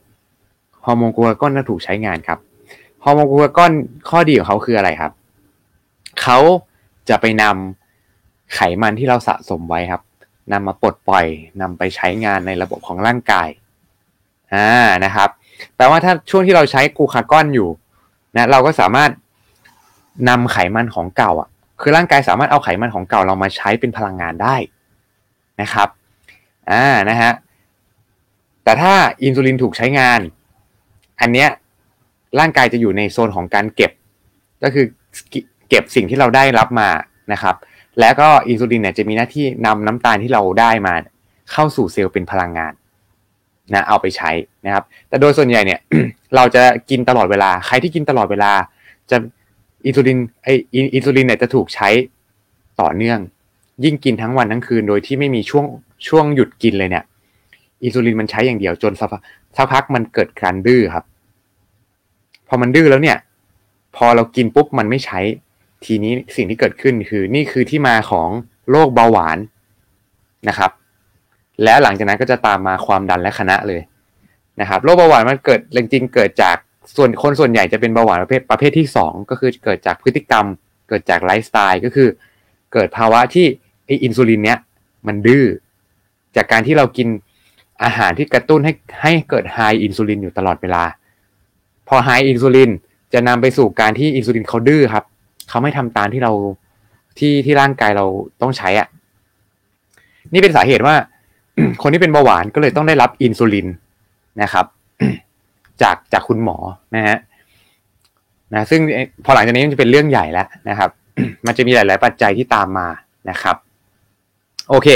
[0.84, 2.38] ฮอร์โมนกูคากอนจะถูกใช้งานครับ
[3.04, 3.72] ฮอร์โมนกูคากอน
[4.08, 5.12] ข้อดีของเขาคืออะไรครับ
[6.22, 6.38] เขา
[7.08, 10.00] จะไปนำไขมันที่เราสะสมไว้ครับ
[10.52, 11.26] นำมาปลดปล่อย
[11.60, 13.48] นำไปใช้งานในระบบของร่างกาย
[14.54, 14.68] อ่า
[15.04, 15.28] นะครับ
[15.76, 17.68] แปลว่าถ้าช่วงที่เราใช้กูคากอนอยู่
[18.34, 19.10] นะเราก็สามารถ
[20.28, 21.48] นำไขมันของเก่าอะ
[21.80, 24.56] คือร่างกายสามารถเอาไขมันของเก่าเรามาใช้เป็นพลังงานได้
[25.60, 25.88] นะครับ
[26.70, 27.32] อ่านะฮะ
[28.64, 30.20] แต่ถ้าอินซูลินถูกใช้งาน
[31.20, 31.48] อันเนี้ย
[32.40, 33.92] ร่างกายจะอยู่ในโซนของการเก็บ
[34.62, 34.86] ก็คือ
[35.68, 36.88] เก็บสิ่งที่เราได้รับมา
[37.32, 37.54] นะครับ
[38.00, 40.94] แล้วก็อินซูลินเนี่ยจะมีหน้าที่นำน้ำตาลที่เราได้มา
[41.52, 42.72] เข้าสู่เซลล์เป็นพลังงาน
[43.74, 44.30] นะเอาไปใช้
[44.66, 45.80] นะครับ แต่โดยส่วนใหญ่เนี่ย
[46.36, 48.52] เราจะกินตลอดเวลา ใครที่กินตลอดเวลา
[49.10, 49.16] จะ
[49.86, 50.48] อินซูลินไอ
[50.94, 51.88] อินซูลินเนี่ยจะถูกใช้
[52.80, 53.18] ต่อเนื่อง
[53.84, 55.66] ยิ่งกินทั้งวันทั้งคืนโดยที่ไม่มีช่วง
[56.08, 57.04] ช่วงหยุดกินเลยเนี่ย
[57.84, 61.04] อินซูลินมันใช้อย่างเดียวจนสักพักมันเกิดการดื้อครับ
[62.48, 63.18] พอมันดื้อแล้วเนี่ย
[63.96, 65.20] พอเรากินปุ๊บมันไม่ใช้
[65.86, 68.28] ทีนี้สิ่งที่เกิดขึ้นคือนี่คือที่มาของ
[68.70, 69.38] โรคเบาหวาน
[70.48, 70.70] นะครับ
[71.64, 73.82] แล้วหลังจากนั้นก็จะตามมาความดันและคณะเลย
[74.60, 76.56] นะครับโรคเบาหวานมันเกิดจริงๆเกิดจาก
[76.96, 80.46] ส่วนคนส่วนใหญ่จะเป็นเบาหวานประเภทประเภทที่ 2 ก็คือเกิดจากพฤติกรรม
[80.88, 82.08] เกิดจากไลฟ์สไตล์ก็คือ
[82.72, 83.46] เกิดภาวะที่
[83.86, 84.58] high insulin เนี้ย
[85.06, 85.44] มันดื้อ
[86.36, 87.08] จากการที่เรากิน
[87.84, 88.72] อาหารที่กระตุ้นให้
[89.02, 90.84] ให้เกิด high insulin อยู่ตลอดเวลา
[91.88, 92.70] พอ high insulin
[93.12, 95.04] จะนำไปสู่การที่อินซูลินเขาดื้อครับ
[95.48, 96.32] เขาไม่ทำตามที่เรา
[97.18, 98.04] ที่ที่ร่างกายเรา
[98.42, 98.88] ต้องใช้อะ
[100.32, 100.94] นี่เป็นสาเหตุว่า
[101.82, 103.66] คนที่เป็นเบาหวานก็เลยต้องได้รับอินซูลิน
[104.42, 104.66] นะครับ
[105.82, 106.56] จากจากคุณหมอ
[106.96, 107.16] นะฮะ
[108.52, 108.80] นะซึ่ง
[109.24, 110.90] พอหลังจากนี้มันจะเป็นเรื่องใหญ่แล้วนะครับ
[111.46, 112.88] มันจะมีหลาย ๆ ปัจจัยที่ตามมา
[113.30, 113.56] นะครับ
[114.70, 114.88] โอเค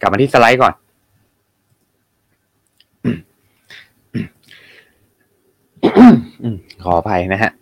[0.00, 0.74] กลับมาที่สไลด์ก่อน
[6.82, 7.52] ขออภัยนะฮะ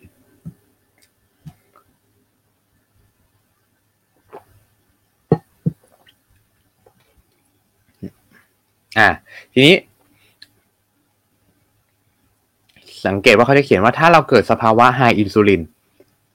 [9.00, 9.10] อ่า
[9.52, 9.74] ทีนี้
[13.06, 15.62] สังเกตว่าเขาจะเขียนว่าถ้าเราเกิดสภาวะไฮอินซูลิน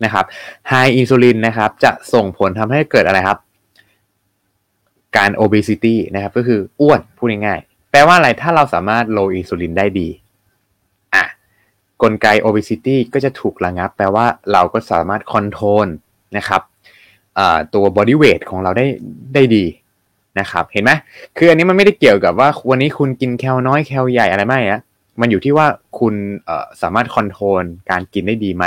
[0.04, 0.26] นะครับ
[0.70, 3.40] ไฮอินซูลินนะครับ จะส่งผลทำให้เกิดอะไรครับ
[5.18, 10.08] การ obesity นะครับ ก็คืออ้วนพูดง่ายๆแปลว่าอะไรถ้าเราสามารถ low อินซูลินได้ดี
[11.16, 11.24] อะ
[12.02, 15.88] กลไก obesity ก็จะถูกระงับ แปลว่าเราก็สามารถ control
[16.38, 16.62] นะครับ
[17.74, 18.86] ตัว body weight ของเราได้
[19.34, 19.66] ได้ดี
[20.40, 20.92] นะครับ เห็นไหม
[21.38, 24.82] คืออันนี้มันไม่ได้เกี่ยวกับว่าวันนี้คุณกินแคลน้อยแคลใหญ่อะไรไม่นะ
[25.22, 25.68] มันอยู่ที่ว่า
[26.00, 26.14] คุณ
[26.82, 28.66] สามารถคอนโทรลการกินได้ดีไหม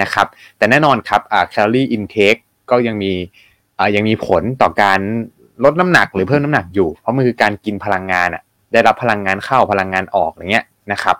[0.00, 0.26] นะครับ
[0.58, 2.34] แต่แน่นอนครับแคลอรี่อินเทค
[2.70, 3.12] ก็ยังมี
[3.94, 5.00] ยังมีผลต่อการ
[5.64, 11.16] ลดน้ำหนักหรือเพิ่มน้ำหนักอยู่ เพราะมันคือการกินพลังงานอะ ได้รับพลังงานเข้าพลังงานออกอย่างเงี้ยนะครับ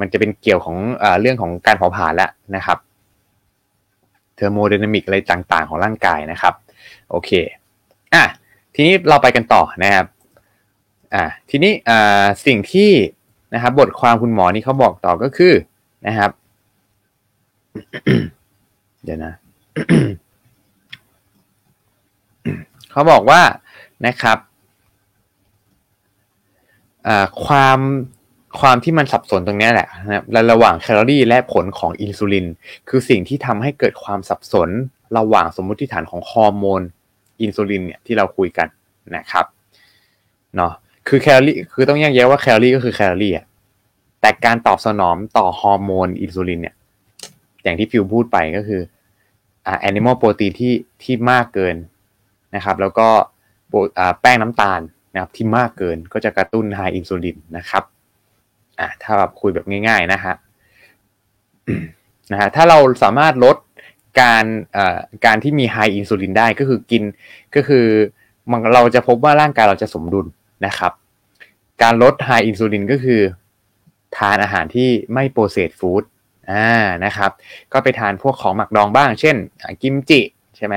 [0.00, 2.78] มันจะเป็นเกี่ยวของอเรื่องของการเผาผลาญแล้วนะครับ
[4.34, 6.54] เทอร์โมไดนามิกอะไรต่างๆ ของร่างกายนะครับ
[7.10, 7.30] โอเค
[8.14, 8.24] อะ
[8.78, 10.06] ทีนี้เราไปกันต่อนะครับ
[11.14, 12.90] อ่าทีนี้อ่าสิ่งที่
[13.54, 15.52] นะครับ บทความคุณหมอนี่เขาบอกต่อก็คือ
[16.06, 16.30] นะครับ
[19.04, 19.34] เดี๋ยวนะ
[22.90, 23.40] เขาบอกว่า
[24.06, 24.38] นะครับ
[27.44, 27.78] ความ
[28.60, 32.46] ความที่มันสับสนตรงนี้แหละนะระหว่างแคลอรี่และผลของอินซูลิน
[32.88, 34.68] คือสิ่งที่ทำให้เกิดความสับสน
[35.18, 36.82] ระหว่างสมมติฐานของฮอร์โมน
[37.42, 38.68] อินซูลินเนี่ยที่เราคุยกัน
[39.16, 39.44] นะครับ
[40.56, 40.72] เนาะ
[41.08, 43.46] คือแคลอรี่คือต้องแยกแยะว่าแคลอรี่ก็คือแคลอรี่อะ
[44.20, 46.74] แต่การตอบสนองต่อฮอร์โมนอินซูลินเนี่ย
[47.62, 48.82] อย่างที่ฟิวพูดไปก็คือ
[49.66, 51.76] อ่า animal protein ที่ที่มากเกิน
[52.54, 53.08] นะครับ แล้วก็
[53.98, 54.80] อ่าแป้งน้ำตาล
[55.12, 57.84] นะครับที่มากเกินก็จะกระตุ้น high insulin นะครับ
[58.78, 60.34] อ่าถ้าแบบคุยแบบง่าย ๆนะฮะ
[62.32, 63.56] นะฮะถ้าเราสามารถลด
[64.20, 67.02] การเอ่อการที่มี high insulin ได้ก็คือกิน
[67.54, 67.86] ก็คือ
[68.50, 70.26] มันเราจะพบว่าร่างกายเราจะสมดุล
[70.66, 70.92] นะครับ
[71.82, 73.20] การลด high insulin ก็คือ
[74.16, 76.02] ทานอาหารที่ไม่ processed food
[76.50, 76.68] อ่า
[77.04, 77.30] นะครับ
[77.72, 79.36] ก็ไปทานพวกของหมักดองบ้าง เช่น
[79.82, 80.20] กิมจิ
[80.56, 80.76] ใช่ไหม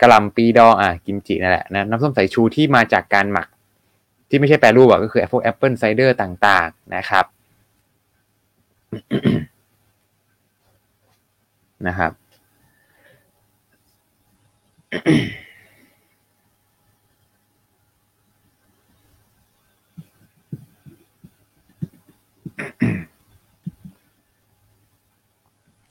[0.00, 3.48] กะหล่ำปีดองอะกิมจินั่นแหละนะน้ำส้มสายชูที่มาจากการหมัก
[4.28, 7.24] ที่ไม่ใช่แปรรูปอะก็คือพวก apple cider ต่างๆนะครับ
[11.86, 12.10] นะครับ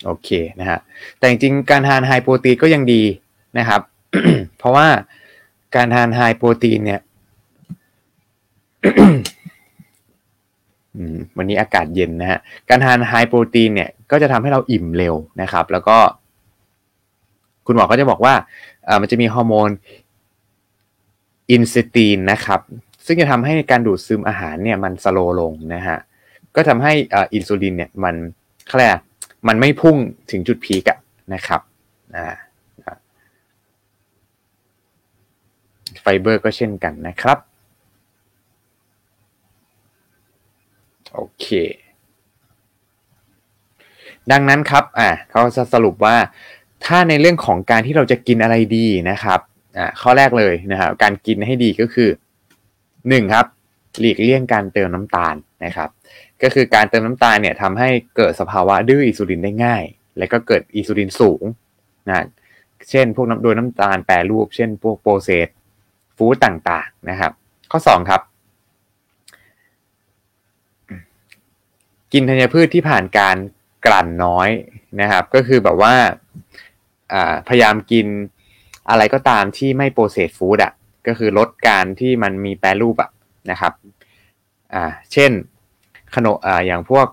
[0.06, 0.80] โอเคนะฮะ
[1.18, 3.02] แต่จริงๆการทาน high protein ก็ยังดี
[3.58, 3.82] นะครับ
[4.58, 4.88] เพราะว่า
[5.76, 7.02] การทาน high protein เนี่ย
[11.38, 12.40] วันนี้อากาศเย็นนะฮะ
[12.70, 15.98] การทาน high protein เนี่ย ก็จะทำให้เราอิ่มเร็วนะครับ แล้วก็
[17.68, 18.34] คุณหมอก็จะบอกว่า
[19.02, 19.70] มันจะมีฮอร์โมน
[21.52, 22.62] อินซิตีนนะครับ
[23.06, 25.98] ซึ่งจะทำให้การดูดซึมอาหารเนี่ยมัน slow ลงนะฮะ
[26.56, 28.16] ก็ทำให้อินซูลินเนี่ยมัน
[28.68, 28.92] เขาเรียก
[29.48, 29.98] มันไม่พุ่ง
[30.32, 30.98] ถึงจุดพีกะ
[31.34, 31.62] นะครับ
[32.16, 32.36] อ่า
[36.02, 37.38] ไฟเบอร์ก็เช่นกันนะครับ
[41.14, 41.48] โอเค
[44.32, 46.16] ดังนั้นครับ อ่าเขาจะสรุปว่า
[46.86, 49.40] ถ้าในเรื่องของการที่เราจะกินอะไรดีนะครับ
[49.78, 52.10] อ่าข้อแรกเลยนะครับการกินให้ดีก็คือ
[53.10, 53.46] หนึ่งครับ
[54.00, 55.90] หลีกเลี่ยงการเติมน้ำตาลนะครับ
[56.42, 59.84] ก็คือการเติมน้ำตาลเนี่ยทำให้เกิดสภาวะดื้ออินซูลินได้ง่าย
[60.18, 61.44] และก็เกิดอินซูลินสูง
[62.08, 62.26] นะ
[62.90, 65.48] เช่น พวกน้ำโดยน้ำตาลแปรรูป เช่น พวกโปรเซส
[66.18, 67.32] ฟู้ดต่างๆนะครับ
[67.72, 68.22] ข้อสองครับ
[72.14, 73.38] กินธัญพืชที่ผ่านการ
[73.86, 74.50] กลั่นน้อย
[75.02, 75.94] นะครับ ก็คือแบบว่า
[77.48, 78.08] พยายามกิน
[78.90, 80.72] อะไรก็ตามที่ไม่โปรเซสฟู้ดอะ
[81.08, 83.10] ก็คือลดการที่มันมีแปรรูปอะ
[83.52, 83.74] นะครับ
[84.74, 85.32] อ่าเช่น
[86.16, 87.08] ขนมอ่าอย่างพวก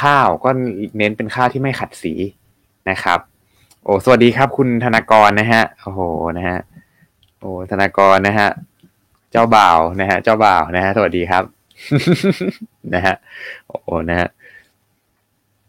[0.00, 0.50] ข้าวก็
[0.98, 2.12] เน้นเป็นข้าวที่ไม่ขัดสี
[2.90, 3.18] นะครับ
[3.84, 6.00] โอ้สวัสดีครับ คุณธนากรนะฮะโอ้โห
[6.36, 6.58] นะฮะ
[7.40, 8.48] โอ้ธนากรนะฮะ
[9.30, 11.44] เจ้าบ่าวนะฮะเจ้าบ่าวนะฮะสวัสดีครับ
[12.94, 13.14] นะฮะ
[13.68, 13.78] โอ้
[14.10, 14.28] นะฮะ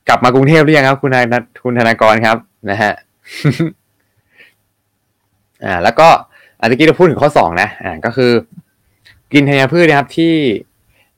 [0.07, 2.37] กลับมากรุงเทพหรือยังครับ คุณนายนัทคุณธนากรครับ
[2.69, 2.93] นะฮะ
[5.63, 6.07] อ่า แล้วก็
[6.59, 8.31] อาจจะกี้เราพูดถึงข้อสองนะอ่าก็คือ
[9.33, 10.33] กินธัญพืชนะครับที่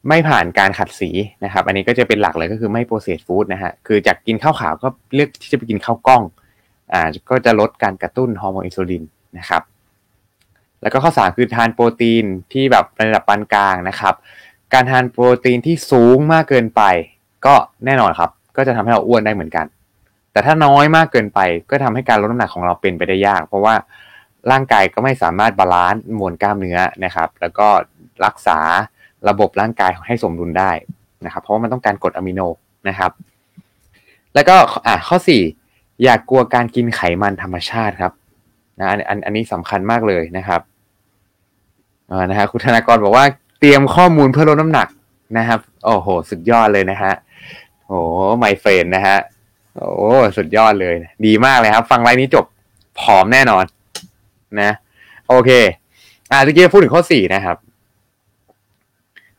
[0.09, 1.09] ไม่ผ่านการขัดสี
[1.43, 6.23] นะครับ อันนี้ก็จะเป็นหลักเลยก็คือไม่โปรเซสฟู้ดนะฮะคือจากกินข้าวขาวก็เลือกที่จะไปกินข้าวกล้อง
[6.93, 9.03] อ่า ก็จะลดการกระตุ้นฮอร์โมนอินซูลิน
[9.37, 9.61] นะครับ
[10.81, 14.13] แล้วก็ข้อสามคือทานโปรตีนที่แบบระดับปานกลางนะครับ
[14.73, 16.81] การทานโปรตีนที่สูงมากเกินไป
[17.45, 19.65] ก็แน่นอนครับ ก็จะทำให้เราอ้วนได้เหมือนกัน
[20.31, 21.39] แต่ถ้าน้อยมากเกินไป
[21.69, 23.75] ก็ทำให้การลดน้ำหนักของเราเป็นไปได้ยาก เพราะว่า
[24.51, 27.67] ร่างกายก็ไม่สามารถ balance มวลกล้ามเนื้อนะครับ แล้วก็
[28.25, 28.59] รักษา
[29.29, 30.71] ระบบร่างกายให้สมดุลได้
[31.25, 32.41] นะครับ เพราะว่ามันต้องการกรดอะมิโน
[32.89, 33.11] นะครับ
[34.33, 35.41] แล้วก็อะข้อสี่
[36.03, 38.13] อย่ากกลัวการกินไขมันธรรมชาติครับ
[38.79, 40.61] นะอันอันอันนี้สำคัญมากเลยนะครับ
[42.11, 43.25] อ่านะฮะคุณธนากรบอกว่า
[43.59, 44.87] เตรียมข้อมูลเพื่อลดน้ำหนัก
[45.37, 47.13] นะครับโอ้โห สุดยอดเลยนะฮะ
[47.87, 47.99] โอ้
[48.37, 49.17] ไมเฟรนนะฮะ
[49.75, 49.87] โอ้
[50.37, 52.45] สุดยอดเลย ดีมากเลยครับ ฟังไลน์นี้จบ
[52.99, 53.63] ผอมแน่นอน
[54.61, 54.71] นะ
[55.29, 55.51] โอเค
[56.31, 57.57] อ่าตะกี้พูดถึงข้อสี่นะครับ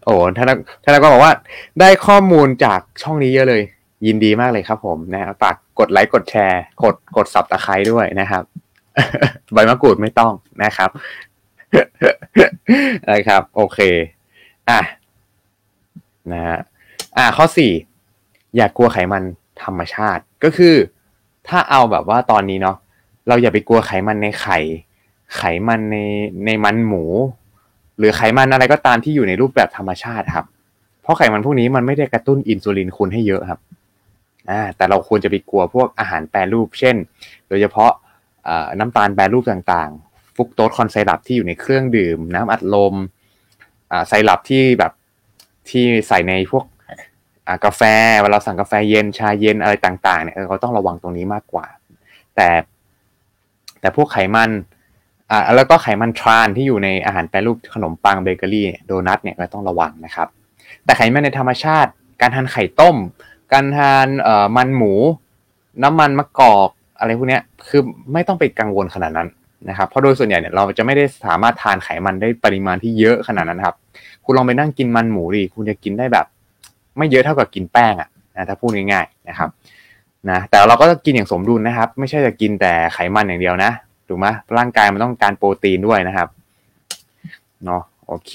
[0.04, 0.48] โอ้ท่าน
[0.82, 1.32] ท่านก็บอกว่า
[1.80, 3.62] ได้ข้อมูลจากช่องนี้เยอะเลย
[4.06, 8.42] ยินดีมากเลยครับผมนะฝากกดไลค์กดแชร์ กดกดสับตะไคร้ด้วยนะครับ
[9.52, 10.32] ใบมะกรูดไม่ต้อง
[10.64, 10.90] นะครับ
[13.10, 13.78] นะครับ โอเค
[14.70, 14.80] อะ
[16.32, 16.58] นะฮะ
[17.16, 17.72] อะข้อสี่
[18.56, 19.22] อย่ากกลัวไขมัน
[19.62, 20.74] ธรรมชาติ ก็คือ
[21.48, 22.76] ถ้าเอาแบบว่าตอนนี้เนาะ
[23.28, 24.58] เราอย่าไปกลัวไขมันในไข่
[25.36, 25.96] ไขมันใน
[26.44, 27.04] ในมันหมู
[27.98, 30.46] หรือไขมันอะไรก็ตามที่อยู่ในรูปแบบธรรมชาติครับ
[31.02, 33.60] เพราะไขมันพวกนี้มันไม่ได้กระตุ้นอินซูลินคุณให้เยอะครับ
[34.50, 36.96] อ่าแต่เราควรจะไปกลัวพวกอาหารแปรรูป เช่น
[37.48, 37.92] โดยเฉพาะ
[38.78, 42.94] น้ำตาลแปรรูปต่างๆ ฟุกโตสคอนไซรัปที่อยู่ในเครื่องดื่ม น้ำอัดลม
[44.08, 44.92] ไซรัปที่แบบ
[45.70, 46.64] ที่ใส่ในพวก
[47.64, 47.82] กาแฟ
[48.22, 51.66] เวลาสั่งกาแฟเย็นชาเย็นอะไรต่าง ๆเนี่ยเราต้องระวังตรงนี้มากกว่า
[52.36, 52.48] แต่
[53.80, 54.50] แต่พวกไขมัน
[55.30, 60.28] อ่าแล้วก็ไขมันทรานที่อยู่ในอาหารแปรรูปขนมปังเบเกอรี่โดนัทเนี่ยก็ต้องระวังนะครับ
[60.84, 62.96] แต่ไขมันในธรรมชาติ การทานไข่ต้ม
[63.52, 64.92] การทานเอ่อมันหมู
[65.82, 69.28] น้ำมันมะกอกอะไรพวกนี้คือไม่ต้องไปกังวลขนาดนั้น
[69.68, 73.76] นะครับเพราะโดยส่วนใหญ่เนี่ยเราจะไม่ได้สามารถทานไขมันได้ปริมาณที่เยอะขนาดนั้นครับ
[74.24, 76.26] คุณลองไปนั่งกินมันหมูดิคุณจะกินได้แบบ
[76.98, 79.48] ไม่เยอะเท่ากับกินแป้งอะนะถ้าพูดง่ายๆนะครับ
[80.30, 83.70] นะแต่เราก็ต้องกินอย่างสมดุลนะครับ ไม่ใช่จะกินแต่ไขมันอย่างเดียวนะ
[84.08, 84.26] ถูกไหม
[84.56, 86.28] ร่างกายมันต้องการโปรตีนด้วยนะครับ
[87.64, 88.32] เนาะโอเค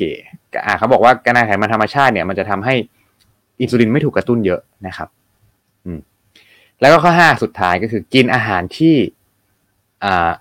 [0.65, 2.75] อ่าเขาบอกว่าการทานไขมันธรรมชาติเนี่ยมันจะทำให้
[3.61, 5.09] อินซูลินไม่ถูกกระตุ้นเยอะนะครับ
[5.85, 5.99] อืม
[6.81, 8.95] แล้วก็ข้อห้าสุดท้ายก็คือกินอาหารที่
[10.03, 10.31] อ่า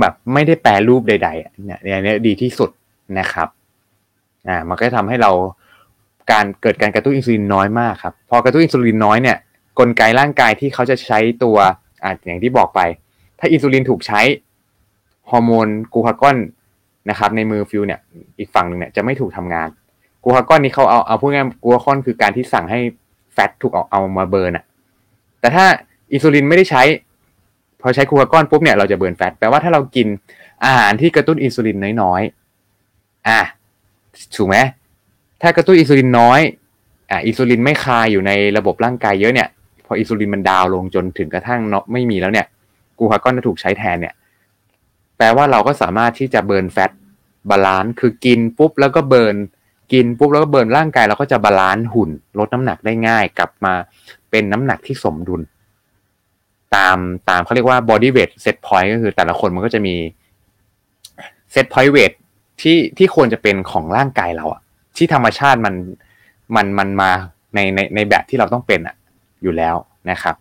[0.00, 2.70] แบบไม่ได้แปรรูปใดๆเนี่ยเนี่ยดีที่สุด
[3.18, 3.48] นะครับ
[4.48, 5.30] อ่ามันก็จะทำให้เรา
[6.30, 9.36] การเกิดการกระตุ้นอินซูลินน้อยมากครับพอกระตุ้นอินซูลินน้อยเนี่ย
[9.78, 11.56] กลไกร่างกายที่เขาจะใช้ตัว
[12.02, 12.80] อ่าอย่างที่บอกไป
[13.38, 14.20] ถ้าอินซูลินถูกใช้
[15.30, 16.36] ฮอร์โมนกูคากอน
[17.10, 18.00] นะครับในมือฟิวเนี่ย
[18.38, 19.68] อีกฝั่งหนึ่งเนี่ยจะไม่ถูกทำงาน
[20.24, 22.80] กูคากอนนี้เขาเอาเอาพูดง่ายกูคากอนคือการที่สั่งให้
[23.32, 24.64] fat ถูกเอาเอามา burn อะ
[25.40, 25.64] แต่ถ้า
[26.12, 26.82] อินซูลินไม่ได้ใช้
[27.80, 30.06] พอใช้กูคากอนปุ๊บเนี่ยเราจะ burn fat แปลว่าถ้าเรากิน
[30.64, 33.40] อาหารที่กระตุ้นอินซูลินน้อยๆอะ
[34.36, 34.56] ถูกไหม
[35.44, 36.40] ถ้ากระตุ้นอินซูลินน้อย
[37.10, 39.48] อะอินซูลินไม่คายอยู่ในระบบร่างกายเยอะเนี่ย
[39.86, 42.46] พออินซูลินมัน down ลงจนถึงกระทั่งเนาะไม่มีแล้วเนี่ย
[42.98, 44.14] กูคากอนจะถูกใช้แทนเนี่ย
[45.16, 46.92] แปลว่าเราก็สามารถที่จะ burn fat
[47.50, 49.36] balance คือกินปุ๊บแล้วก็ burn
[49.92, 53.74] กินปุ๊บแล้วก็ burn ร่างกายเราก็จะ balance หุ่น ลดน้ำหนักได้ง่าย กลับมา
[54.30, 55.42] เป็นน้ำหนักที่สมดุล
[56.76, 59.94] ตามตามเขาเรียกว่า body weight set point ก็คือแต่ละคนมันก็จะมี
[61.54, 62.14] set point weight
[62.60, 64.62] ที่ที่ควรจะเป็นของร่างกายเราอะ
[64.96, 65.74] ที่ธรรมชาติมัน
[66.56, 67.10] มันมันมา
[67.54, 68.96] ในในในแบบที่เราต้องเป็นอะ
[69.42, 69.76] อยู่แล้ว
[70.10, 70.36] นะครับ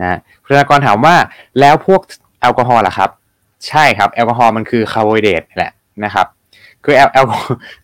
[0.00, 1.14] นะคุณธนากรถามว่า
[1.60, 2.00] แล้วพวก
[2.40, 3.10] แอลกอฮอล์ล่ะครับ
[3.68, 5.72] ใช่ครับแอลกอฮอล์มันคือคาร์โบไฮเดรตแหละ
[6.04, 6.26] นะครับ
[6.84, 7.24] คือแอลแอล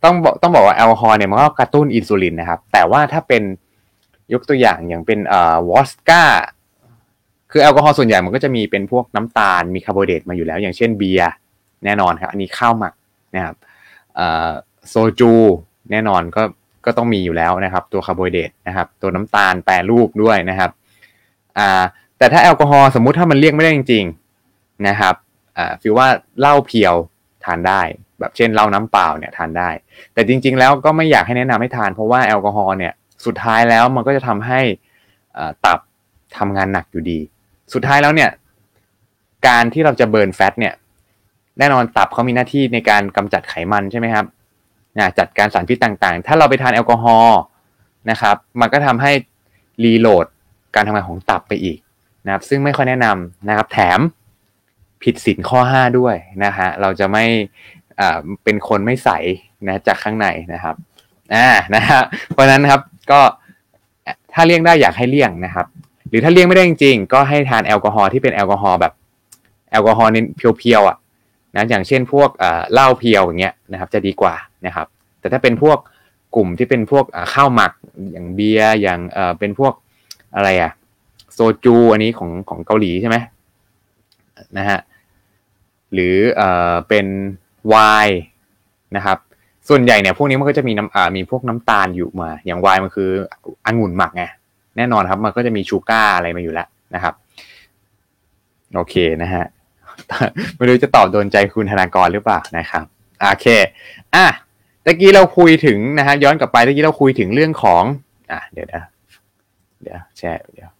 [0.05, 3.43] ต้องบอกต้องบอกว่าแอลกอฮอล์เนี่ยมันก็กระตุ้นอินซูลินนะครับ แต่ว่าถ้าเป็น
[4.33, 6.23] ยกตัวอย่างอย่างเป็นเอ่อวอดก้า
[7.53, 11.33] คือแอลกอฮอล์ส่วนใหญ่มันก็จะมีเป็นพวกน้ำตาลมีคาร์โบไฮเดรตมาอยู่แล้ว อย่างเช่นเบียร์
[11.85, 12.95] แน่นอนครับ อันนี้ข้าวหมัก
[13.35, 13.57] นะครับ
[14.15, 14.51] เอ่อ
[14.89, 15.33] โซจู
[15.91, 16.43] แน่นอนก็
[16.85, 20.71] ก็ต้องมีอยู่แล้วนะครับ ตัวคาร์โบไฮเดรตนะครับ ตัวน้ำตาลแปรรูปด้วยนะครับ
[21.59, 21.83] อ่า
[22.19, 25.15] แต่ถ้าแอลกอฮอล์สมมุติถ้ามันเลี่ยงไม่ได้จริงๆนะครับ
[25.57, 26.07] อ่าฟิวว่า
[26.41, 26.95] เหล้า pure
[27.45, 27.81] ทานได้
[28.19, 29.71] แบบเช่นเหล้าน้ำเปล่าเนี่ยทานได้
[30.15, 32.93] แต่จริง ๆ แล้วก็ไม่อยากให้แนะนำให้ทาน เพราะว่าแอลกอฮอล์เนี่ย
[33.27, 34.61] สุดท้ายแล้วมันก็จะทำให้
[35.65, 35.79] ตับ
[36.39, 37.19] ทำงานหนักอยู่ดี
[37.75, 38.31] สุดท้ายแล้วเนี่ย
[39.49, 40.75] การที่เราจะ burn fat เนี่ย
[41.59, 44.27] แน่นอนตับเขามีหน้าที่ในการกำจัดไขมันใช่ไหมครับ
[44.99, 47.41] นะจัดการสารพิษต่างๆ ถ้าเราไปทานแอลกอฮอล์
[48.11, 49.13] นะครับ มันก็ทำให้
[49.85, 50.27] รีโหลด
[50.75, 51.79] การทำงานของตับไปอีก
[52.25, 54.01] นะครับ ซึ่งไม่ค่อยแนะนำนะครับ แถม
[55.03, 57.25] ผิดศีลข้อ 5 ด้วยนะฮะ เราจะไม่
[58.45, 59.11] เป็นคนไม่ใส
[59.67, 60.75] นะจากข้างในนะครับ
[61.35, 63.21] อ่านะฮะเพราะนั้นครับก็
[64.33, 65.67] ถ้าเลี่ยงได้อยากให้เลี่ยงนะครับ
[66.09, 68.93] หรือถ้าเลี่ยงไม่ได้จริงๆ ก็ให้ทานแอลกอฮอล์ที่เป็นแอลกอฮอล์แบบ
[69.71, 70.97] แอลกอฮอล์เน้นเพียวๆอะ
[71.55, 72.29] นะอย่างเช่นพวก
[72.73, 74.35] เหล้าเพียวอย่างเงี้ยนะครับ จะดีกว่า
[74.67, 74.87] นะครับ
[75.21, 75.79] แต่ถ้าเป็นพวก
[76.37, 77.73] กลุ่มที่เป็นพวกข้าวหมัก
[78.13, 79.73] อย่างเบียร์อย่างเออเป็นพวก
[80.37, 80.73] อะไรอะ
[81.33, 83.17] โซจูอันนี้ของของเกาหลีใช่ไหม
[84.59, 84.79] นะฮะ
[85.93, 86.43] หรือเอ
[86.73, 87.07] อเป็น
[87.69, 87.75] ไว
[88.07, 88.21] น์
[88.97, 89.19] นะครับ
[89.69, 93.11] ส่วนใหญ่เนี่ยพวกนี้มันก็จะมีน้ำอ่ามีพวกน้ำตาลอยู่มา อย่างไวน์มันคือ
[93.67, 94.25] องุ่นหมักไง
[94.77, 97.15] แน่นอนครับ มันก็จะมีชูการ์อะไรมาอยู่แล้วนะครับ
[98.75, 99.45] โอเคนะฮะ
[100.57, 102.85] ไม่รู้จะตอบโดนใจคุณธนากรหรือเปล่านะครับ
[103.21, 103.47] โอเค
[104.15, 104.27] อะ
[104.91, 107.83] ตะกี้เราคุยถึงนะฮะย้อนกลับไปตะกี้เราคุยถึงเรื่องของ
[108.31, 108.83] อะเดี๋ยวนะ
[109.83, 110.71] เดี๋ยวแช่เดี๋ยว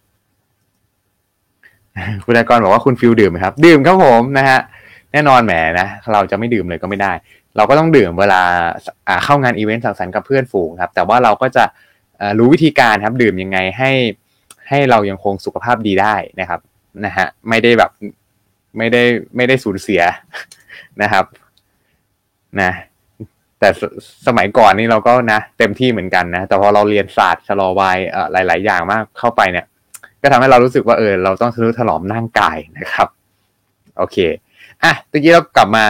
[2.25, 4.59] คุณธนากรบอกว่าคุณฟิลดื่มไหมครับ ดื่มครับผมนะฮะ
[5.11, 7.11] แน่นอนแหมนะเราจะไม่ดื่มเลยก็ไม่ได้
[7.55, 8.41] เราก็ต้องดื่มเวลา
[9.23, 11.63] เข้างานอีเวนต์สังสรรค์กับเพื่อนฝูงครับ แต่ว่าเราก็จะ
[12.37, 13.91] รู้วิธีการครับ ดื่มยังไงให้
[14.69, 16.59] ให้เรายังคงสุขภาพดีได้นะครับ
[17.05, 17.91] นะฮะไม่ได้แบบ
[18.77, 19.03] ไม่ได้
[19.35, 20.01] ไม่ได้สูญเสีย
[21.01, 21.25] นะครับ
[22.61, 22.71] นะ
[23.61, 23.71] แต่
[24.27, 29.65] สมัยก่อนนี่เราก็นะ เต็มที่เหมือนกันนะ แต่พอเราเรียนศาสตร์ชะลอวัยเอ่อหลาย ๆ อย่างมากเข้าไปเนี่ย
[30.21, 33.07] ก็ทำให้เรารู้สึกว่าเออเราต้องทะนุถนอมร่างกายนะครับ
[33.97, 34.17] โอเค
[34.83, 35.83] อะตะกี้เรากลับมา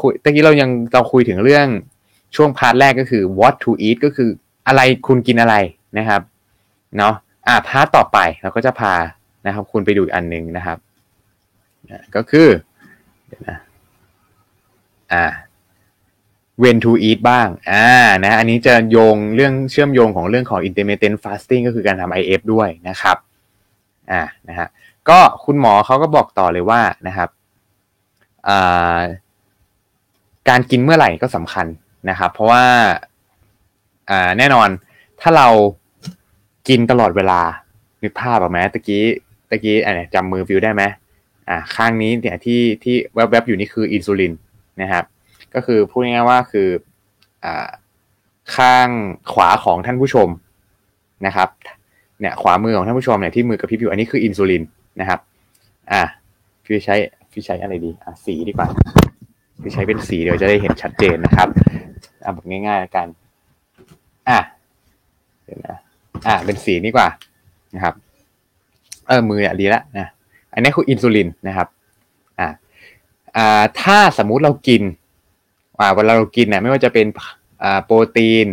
[0.00, 1.66] คุยตะกี้เรายังเราคุยถึงเรื่อง
[2.36, 4.28] ช่วง part แรกก็คือ what to eat ก็คือ
[4.66, 5.54] อะไรคุณกินอะไร
[5.98, 6.22] นะครับ
[6.98, 7.14] เนาะ
[7.46, 8.94] อะ part ต่อไปเราก็จะพา
[9.46, 10.78] นะครับ คุณไปดูอีกอันหนึ่งนะครับ
[12.14, 12.48] ก็คือ
[13.26, 13.58] เดี๋ยวนะ
[15.12, 15.24] อ่า
[16.62, 17.88] when to eat บ้าง อ่า
[18.24, 23.16] นะ อันนี้จะโยงเรื่องเชื่อมโยงของเรื่องของ intermittent fasting ก็คือการทำ IF ด้วยนะครับ
[24.10, 24.68] อ่า นะฮะ
[25.08, 27.28] ก็คุณหมอเขาก็บอกต่อเลยว่านะครับ
[28.48, 29.00] อ่า
[30.48, 31.66] การกินเมื่อไหร่ก็สำคัญ
[32.10, 32.64] นะครับ เพราะว่า
[34.10, 34.68] อ่า แน่นอน
[35.20, 35.48] ถ้าเรา
[36.68, 37.40] กินตลอดเวลา
[38.02, 39.04] นึกภาพออกไหมตะกี้
[39.50, 40.82] ตะกี้อันนี้จำมือฟิวได้ไหม
[41.48, 44.32] อ่า ข้างนี้เนี่ยที่ที่แวบๆอยู่นี่คืออินซูลิน
[44.82, 45.04] นะครับ
[45.54, 46.68] ก็คือพูดง่ายๆว่าคือ
[47.44, 47.68] อ่า
[48.56, 48.88] ข้าง
[49.32, 50.28] ขวาของท่านผู้ชม
[51.26, 51.48] นะครับ
[52.20, 54.62] เนี่ยขวามือของท่านผู้ชมเนี่ยที่มือกับพี่พิวอันนี้คืออินซูลิน
[55.00, 55.20] นะครับ
[55.92, 56.02] อ่า
[56.64, 56.96] พี่ใช้
[57.32, 58.68] พี่ใช้อะไรดีอะสีดีกว่า
[59.62, 61.48] พี่ใช้เป็นสีเดี๋ยวจะได้เห็นชัดเจนนะครับ
[62.22, 63.06] เอาแบบง่ายๆกัน
[64.28, 64.38] อะ
[65.44, 65.76] เดี๋ยวนะ
[66.26, 67.08] อะเป็นสีนี่กว่า
[67.74, 67.94] นะครับ
[69.08, 70.06] เออมืออะดีล้วนะ
[70.52, 71.68] อันนี้คืออินซูลินนะครับ
[72.38, 72.48] อ่า
[73.36, 74.82] อ่าถ้าสมมุติเรากิน
[75.80, 77.06] อ่าเวลาเรากินเนี่ยไม่ว่าจะเป็น
[77.62, 78.46] อ่าโปรตีน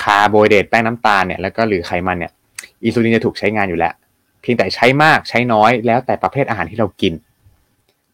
[0.00, 2.32] คาร์โบไฮเดรตแป้งน้ำตาลเนี่ยแล้วก็หรือไขมันเนี่ย
[2.84, 3.94] อินซูลินจะถูกใช้งานอยู่แล้ว
[4.40, 7.14] เพียงแต่ใช้มากใช้น้อยแล้วแต่ประเภทอาหารที่เรากิน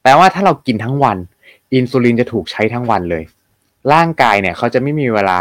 [0.02, 1.16] แปลว่าถ้าเรากินทั้งวัน
[1.74, 3.24] อินซูลินจะถูกใช้ทั้งวันเลย
[3.92, 5.40] ร่างกายเนี่ยเขาจะไม่มีเวลา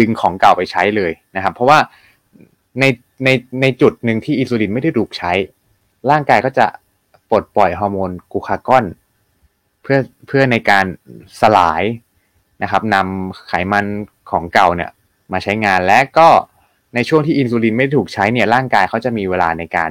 [0.00, 1.78] ดึงของเก่าไปใช้เลยนะครับ เพราะว่า
[2.80, 2.84] ใน
[3.24, 3.28] ใน
[3.60, 5.32] ในจุดหนึ่งที่อินซูลินไม่ได้ถูกใช้
[6.10, 6.66] ร่างกายก็จะ
[7.30, 8.84] ปลดปล่อยฮอร์โมนกูคากอน
[9.86, 10.86] เพื่อเพื่อในการ
[11.40, 11.82] สลาย
[12.62, 13.86] นะครับนำไขมัน
[14.30, 14.90] ของเก่าเนี่ย
[15.32, 16.28] มาใช้งานและก็
[16.94, 19.90] ในช่วงที่อินซูลินไม่ถูกใช้เนี่ยร่างกายเขาจะมีเวลาในการ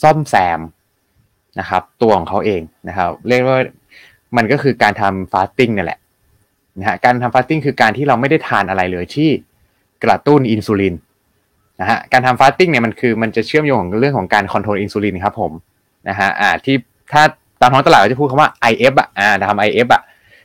[0.00, 0.60] ซ่อมแซม
[1.60, 3.58] นะครับ ตัวของเขาเองนะครับ เรียกว่า
[4.36, 5.98] มันก็คือการทำ fasting นี่แหละ
[6.78, 9.30] นะฮะการทำ fasting คือการที่เราไม่ได้ทานอะไรเลยที่
[10.04, 10.94] กระตุ้นอินซูลิน
[11.80, 15.52] นะฮะการทำ fasting เนี่ยมันคือมันจะเชื่อมโยงของเรื่องของการ control อินซูลินครับผม
[16.08, 16.76] นะฮะอ่าที่
[17.12, 20.02] ถ้าตามท้องตลาดเราจะพูดคำว่า IF อะอ่าทำ IF อะ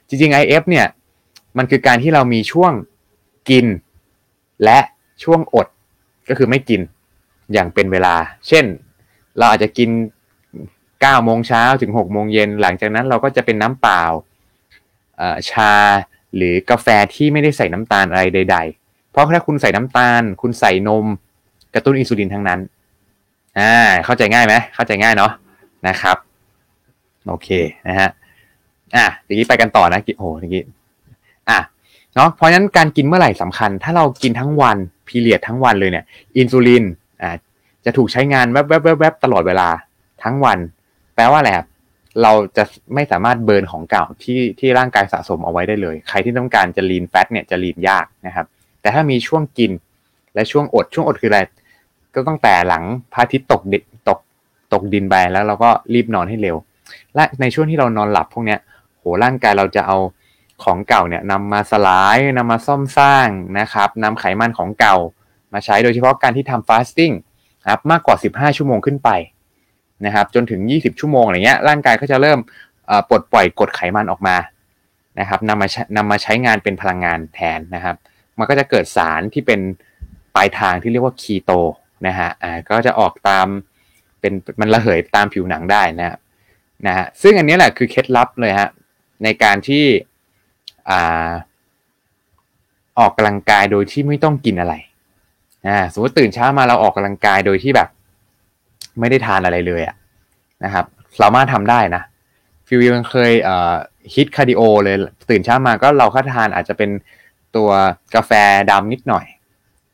[0.08, 0.86] จริงๆ IF เนี่ย
[1.58, 2.72] มันคือการที่เรามีช่วง
[3.50, 3.66] กิน
[4.64, 4.80] และ
[5.24, 5.68] ช่วงอด
[6.30, 6.82] ก็คือไม่กิน
[7.54, 8.16] อย่างเป็นเวลา
[8.48, 8.66] เช่น
[9.38, 9.90] เราอาจจะกิน
[10.58, 14.04] 9โมงเช้าถึง6โมงเย็น หลังจากนั้นเราก็จะเป็นน้ำเปล่า
[15.50, 15.74] ชา
[16.36, 21.06] หรือกาแฟที่ไม่ได้ใส่น้ำตาลอะไรใด ๆ เพราะถ้าคุณใส่น้ำตาล คุณใส่นม
[21.74, 22.60] กระตุ้นอินซูลินทั้งนั้น
[23.60, 23.74] อ่า
[24.06, 25.32] เข้าใจง่ายไหมเข้าใจง่ายเนาะ
[25.88, 26.18] นะครับ
[27.28, 27.50] โอเค
[27.88, 28.10] นะฮะ
[28.96, 30.64] อะทีนี้ไปกันต่อนะโอ้ทีนี้
[31.50, 31.60] อะ
[32.16, 34.78] เนาะเพราะฉะนั้นการกินเมื่อไหร่สำคัญ ถ้าเรากินทั้งวัน
[35.08, 36.06] พีเรียดทั้งวันเลยเนี่ย
[36.38, 36.84] อินซูลิน
[37.22, 37.32] อ่า
[37.86, 39.70] จะถูกใช้งานแวบแวบแวบแวบตลอดเวลา
[40.24, 40.60] ทั้งวัน
[41.16, 41.68] แปลว่าอะไรครับ
[42.22, 48.46] เราจะไม่สามารถเบิร์นของเก่าที่ที่ร่างกายสะสมเอาไว้ได้เลย ใครที่ต้องการจะลีนแฟตเนี่ยจะลีนยากนะครับ
[48.82, 49.72] แต่ถ้ามีช่วงกิน
[50.36, 51.40] และช่วงอดช่วงอดคืออะไร
[52.14, 53.80] ก็ตั้งแต่หลังพระอาทิตย์ตกดิ
[54.10, 54.20] ตก
[54.74, 56.56] ตกดินไปแล้วเราก็รีบนอนให้เร็ว
[57.16, 58.60] และในช่วงที่เรานอนหลับพวกเนี้ย
[58.98, 59.98] โหร่างกายเราจะเอา
[60.64, 63.28] ของเก่าเนี่ยนำมาสลายนำมาซ่อมสร้าง
[63.60, 64.96] นะครับนำไขมันของเก่า
[65.54, 67.12] มาใช้โดยเฉพาะการที่ทำฟาสติ้ง
[67.70, 69.10] ครับมากกว่า 15 ชั่วโมงขึ้นไป
[70.06, 72.40] นะครับจนถึง 20 ชั่วโมงอะไรเงี้ยร่างกายก็จะเริ่ม
[73.10, 74.36] ปลดปล่อยกดไขมันออกมา
[75.20, 77.96] นะครับนำมานำมาใช้งานเป็นพลังงานแทนนะครับ
[78.38, 79.60] มันก็จะเกิดสารที่เป็น
[80.36, 81.52] ปลายทางที่เรียกว่าคีโต
[82.08, 83.48] นะฮะอ่าก็จะออกตาม
[84.20, 86.18] เป็นมันระเหยตามผิวหนังได้นะ
[86.88, 88.70] นะฮะซึ่งอันนี้แหละคือเคล็ดลับเลยฮะ
[89.24, 89.84] ในการที่
[90.90, 91.32] อ่า
[93.00, 94.74] ออกกำลังกายโดยที่ไม่ต้องกินอะไร
[95.68, 97.90] อ่าสมมติตื่นเช้ามาเราออกกำลังกายโดยที่แบบ
[99.00, 99.96] ไม่ได้ทานอะไรเลยอะ
[100.64, 100.86] นะครับ
[101.20, 102.04] สามารถทำได้นะ
[102.68, 103.74] ฟิวยังเคยเอ่อ
[104.14, 104.96] HIIT cardio เลย
[105.30, 106.90] ตื่นเช้ามาก็เราก็ทานอาจจะเป็น
[107.56, 107.70] ตัว
[108.16, 108.32] กาแฟ
[108.72, 109.26] ดำนิดหน่อย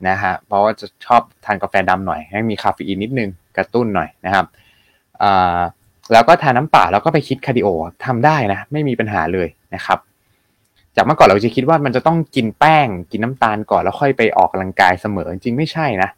[0.07, 4.45] นะฮะเพราะว่าจะชอบทานกาแฟดำหน่อย ให้มีคาเฟอีนนิดนึงกระตุ้นหน่อยนะครับ
[5.23, 5.59] อ่า
[6.11, 7.67] แล้วก็ทานน้ำเปล่าแล้วก็ไป HIIT cardio
[8.05, 9.99] ทำได้นะ ไม่มีปัญหาเลยนะครับ
[10.95, 16.09] จากเมื่อก่อนเราจะคิดว่ามันจะต้องกินแป้ง กินน้ำตาลก่อนแล้วค่อยไปออกกำลังกายเสมอจริงไม่ใช่นะ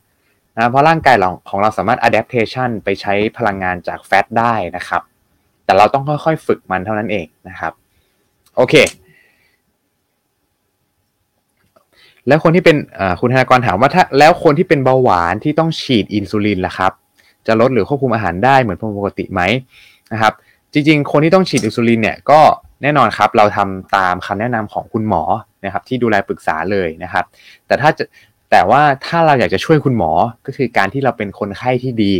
[0.55, 1.15] นะเพราะร่างกาย
[1.49, 5.01] ของเราสามารถ adaptation ไปใช้พลังงานจากแฟตได้นะครับ
[5.65, 7.73] แต่เราต้องค่อยๆ ฝึกมันเท่านั้นเองนะครับ
[8.55, 8.75] โอเค
[12.27, 12.77] แล้วคนที่เป็น
[13.19, 16.91] คุณธนากรถามว่าถ้าแล้วคนที่เป็นเบาหวานที่ต้องฉีดอินซูลินล่ะครับ
[17.47, 19.41] จะลดหรือควบคุมอาหารได้เหมือนปกติไหม
[20.13, 20.33] นะครับ
[20.73, 22.39] จริง ๆ คนที่ต้องฉีดอินซูลินเนี่ยก็
[22.83, 25.23] แน่นอนครับเราทำตามคำแนะนำของคุณหมอ
[25.65, 27.25] นะครับ ที่ดูแลปรึกษาเลยนะครับ
[27.67, 28.03] แต่ถ้าจะ
[28.51, 30.11] แต่ว่าถ้าเราอยากจะช่วยคุณหมอ
[30.45, 32.13] ก็คือการที่เราเป็นคนไข้ที่ดี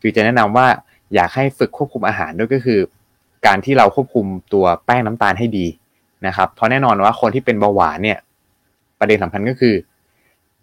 [0.00, 0.66] คือจะแนะนำว่า
[1.14, 2.80] อยากให้ฝึกควบคุมอาหารด้วยก็คือ
[3.46, 5.66] การที่เราควบคุมตัวแป้งน้ำตาลให้ดี
[6.26, 8.18] นะครับ เพราะแน่นอนว่าคนที่เป็นเบาหวานเนี่ย
[8.98, 9.74] ประเด็นสำคัญก็คือ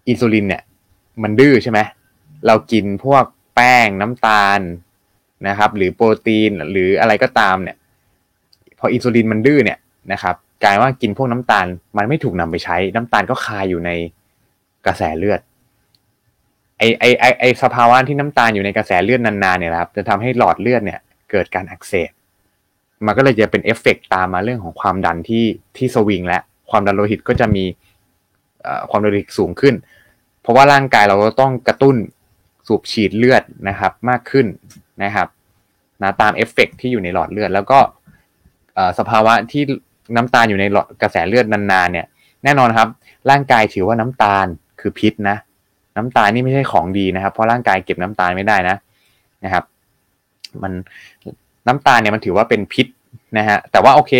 [0.07, 0.61] อินซูลินเนี่ย
[1.23, 1.79] มันดื้อใช่ไหม
[2.47, 3.23] เรากินพวก
[3.57, 4.59] แป้งน้ำตาล
[5.47, 7.77] นะครับ หรือโปรตีนหรืออะไรก็ตามเนี่ย
[8.79, 9.79] พออินซูลินมันดื้อเนี่ย
[10.13, 11.65] นะครับกลายว่ากินพวกน้ำตาล
[11.97, 13.91] มันไม่ถูกนำไปใช้ น้ำตาลก็คาอยู่ใน
[14.85, 15.39] กระแสเลือด
[16.77, 20.99] ไอไอไอไอสภาวะที่น้ำตาลอยู่ในกระแสเลือดนานๆเนี่ยครับ จะทำให้หลอดเลือดเนี่ย
[21.31, 22.09] เกิดการอักเสบ
[23.05, 25.45] มันก็เลยจะเป็นเอฟเฟกตามมาเรื่องของความดันที่
[25.77, 26.39] ที่สวิงและ
[26.69, 27.65] ความดันโลหิตก็จะมี
[28.89, 29.75] ความดันโลหิตสูงขึ้น
[30.41, 31.95] เพราะว่าร่างกายเราก็ต้องกระตุ้น
[32.67, 34.47] สูบฉีดเลือดนะครับมากขึ้น
[35.03, 35.27] นะครับ
[36.01, 37.79] นะตามเอฟเฟกที่อยู่ในหลอดเลือด แล้วก็
[38.99, 39.63] สภาวะที่
[40.15, 42.05] น้ำตาลอยู่ในหลอดกระแสเลือดนานๆเนี่ย
[42.43, 42.87] แน่นอนครับ
[43.29, 44.45] ร่างกายถือว่าน้ำตาล
[44.79, 45.37] คือพิษนะ
[45.97, 48.75] น้ำตาลนี่ไม่ใช่ของดีนะครับ เพราะร่างกายเก็บน้ำตาลไม่ได้นะ
[49.43, 49.63] นะครับ
[50.63, 50.73] มัน
[51.67, 52.87] น้ำตาลเนี่ยมันถือว่าเป็นพิษ
[53.37, 54.13] นะฮะแต่ว่าโอเค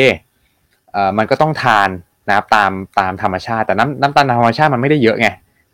[0.92, 1.90] เอ่อมันก็ต้องทาน
[2.28, 5.28] นะครับตามตามธรรมชาติ แต่น้ำน้ำตาลธรรมชาติมันไม่ได้เยอะไง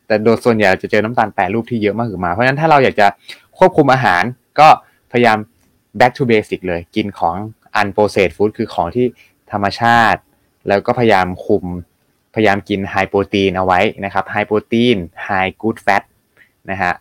[0.08, 3.08] แต่โดยส่วนใหญ่จะเจอน้ำตาลแปรรูปที่เยอะมากขึ้นมา เพราะฉะนั้นถ้าเราอยากจะ
[3.58, 4.24] ควบคุมอาหาร
[4.60, 4.68] ก็
[5.12, 5.38] พยายาม
[6.00, 7.36] back to basic เลย กินของ
[7.80, 9.06] unprocessed food คือของที่
[9.52, 10.22] ธรรมชาติ
[10.68, 11.66] แล้วก็พยายามคุม
[12.36, 16.04] พยายามกิน high protein เอาไว้นะครับ high protein high good fat
[16.72, 16.94] นะฮะ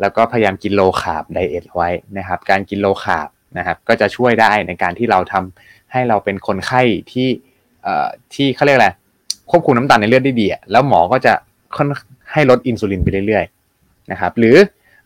[0.00, 1.88] แล้วก็พยายามกิน low carb diet ไว้
[2.18, 7.28] นะครับ การกิน low carbนะครับ ก็จะช่วยได้ในการที่เราทำให้เราเป็นคนไข้ที่
[7.82, 8.90] เอ่อที่เขาเรียกอะไร
[9.50, 11.32] ควบคุมน้ำตาลในเลือดได้ดีแล้วหมอก็จะ
[11.76, 11.88] ค่อยๆ
[12.32, 14.56] ให้ลดอินซูลินไปเรื่อยๆนะครับหรือ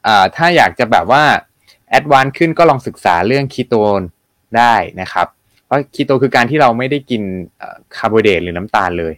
[0.07, 1.23] อถ้าอยากจะแบบว่า
[1.91, 4.03] advance ขึ้นก็ลองศึกษาเรื่องคีโตน
[4.57, 5.27] ได้นะครับ
[5.65, 7.23] เพราะคีโตคือการที่เราไม่ได้กิน
[7.97, 9.15] คาร์โบไฮเดรตหรือน้ำตาลเลย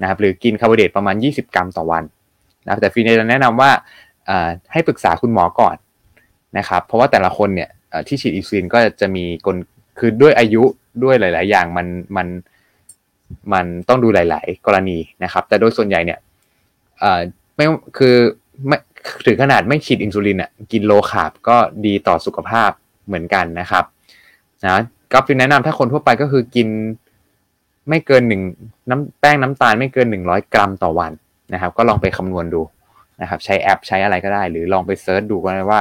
[0.00, 2.04] นะครับหรือกินคาร์โบไฮเดรตประมาณ 20 กรัมต่อวัน
[2.64, 3.70] นะแต่ฟิวเนี่ยจะแนะนำว่า
[4.72, 5.76] ให้ปรึกษาคุณหมอก่อน
[6.58, 7.70] นะครับเพราะว่าแต่ละคนเนี่ย
[8.06, 9.56] ที่ฉีดอินซูลินก็จะมีกล
[9.98, 10.62] คือด้วยอายุ
[11.02, 11.86] ด้วยหลาย ๆ อย่างมัน
[12.16, 12.26] มัน
[13.52, 16.18] มันต้องดูหลาย ๆ กรณีนะครับ แต่โดยส่วนใหญ่เนี่ย
[17.62, 18.16] ไม่คือ
[18.66, 18.78] ไม่
[19.26, 22.70] ถึงขนาดไม่ฉีดอินซูลินอะกินโลคาร์บก็ดีต่อสุขภาพ
[23.06, 23.84] เหมือนกันนะครับ
[24.64, 26.68] นะก็เป็นแนะนำถ้าคนทั่วไปก็คือกิน
[27.88, 28.42] ไม่เกินหนึ่ง
[28.90, 31.12] น้ำแป้งน้ำตาลไม่เกินหนึ่งร้อยกรัมต่อวัน
[31.52, 32.62] นะครับ ก็ลองไปคำนวณดู
[33.20, 35.80] นะครับ ใช้แอปใช้อะไรก็ได้ หรือลองไปเซิร์ชดูก็ได้ว่า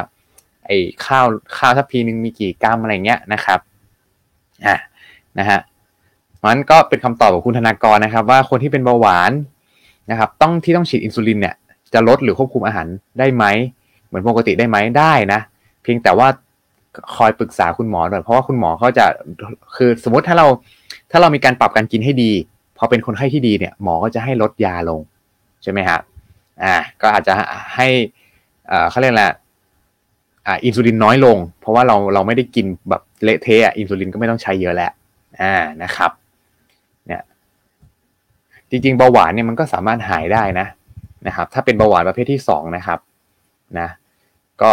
[0.66, 1.26] ไอ้ข้าว
[1.58, 3.60] ข้าวทัพพีหนึ่งมีกี่กรัมอะไรเงี้ยนะครับ
[4.66, 4.76] อ่า
[5.40, 5.60] นะฮะ
[6.46, 9.32] มันก็เป็นคำตอบของคุณธนากรนะครับ ว่าคนที่เป็นเบาหวาน
[10.12, 11.56] นะครับ ต้องที่ต้องฉีดอินซูลินเนี่ย
[11.94, 12.88] จะลดหรือควบคุมอาหาร
[13.20, 13.46] ได้ไหม
[14.08, 15.40] เหมือนปกติได้ไหมได้นะ
[15.84, 16.28] เพียงแต่ว่า
[17.16, 19.06] คอยปรึกษาคุณหมอหน่อยเพราะว่าคุณหมอเขาจะ
[19.76, 20.48] คือสมมติถ้าเรา
[21.12, 22.32] ถ้าเรามีการปรับการกินให้ดี
[22.78, 25.00] พอเป็นคนไข้ที่ดีเนี่ยหมอก็จะให้ลดยาลง
[25.64, 26.02] ใช่ไหมครับ
[26.64, 27.34] อ่าก็อาจจะ
[27.76, 27.88] ให้
[28.72, 29.32] อ่าเขาเรียกแหละ
[30.48, 34.92] อ่าอินซูลินน้อยลง เพราะว่าเราเราไม่ได้กินแบบเละเทะอินซูลินก็ไม่ต้องใช้เยอะแล้ว
[35.42, 36.12] อ่านะครับ
[37.08, 37.22] เนี่ย
[38.70, 40.68] จริงๆเบาหวานเนี่ยมันก็สามารถหายได้นะ
[41.28, 43.00] นะครับ ถ้าเป็นเบาหวานประเภทที่สองนะครับ
[43.80, 43.90] นะ
[44.62, 44.72] ก็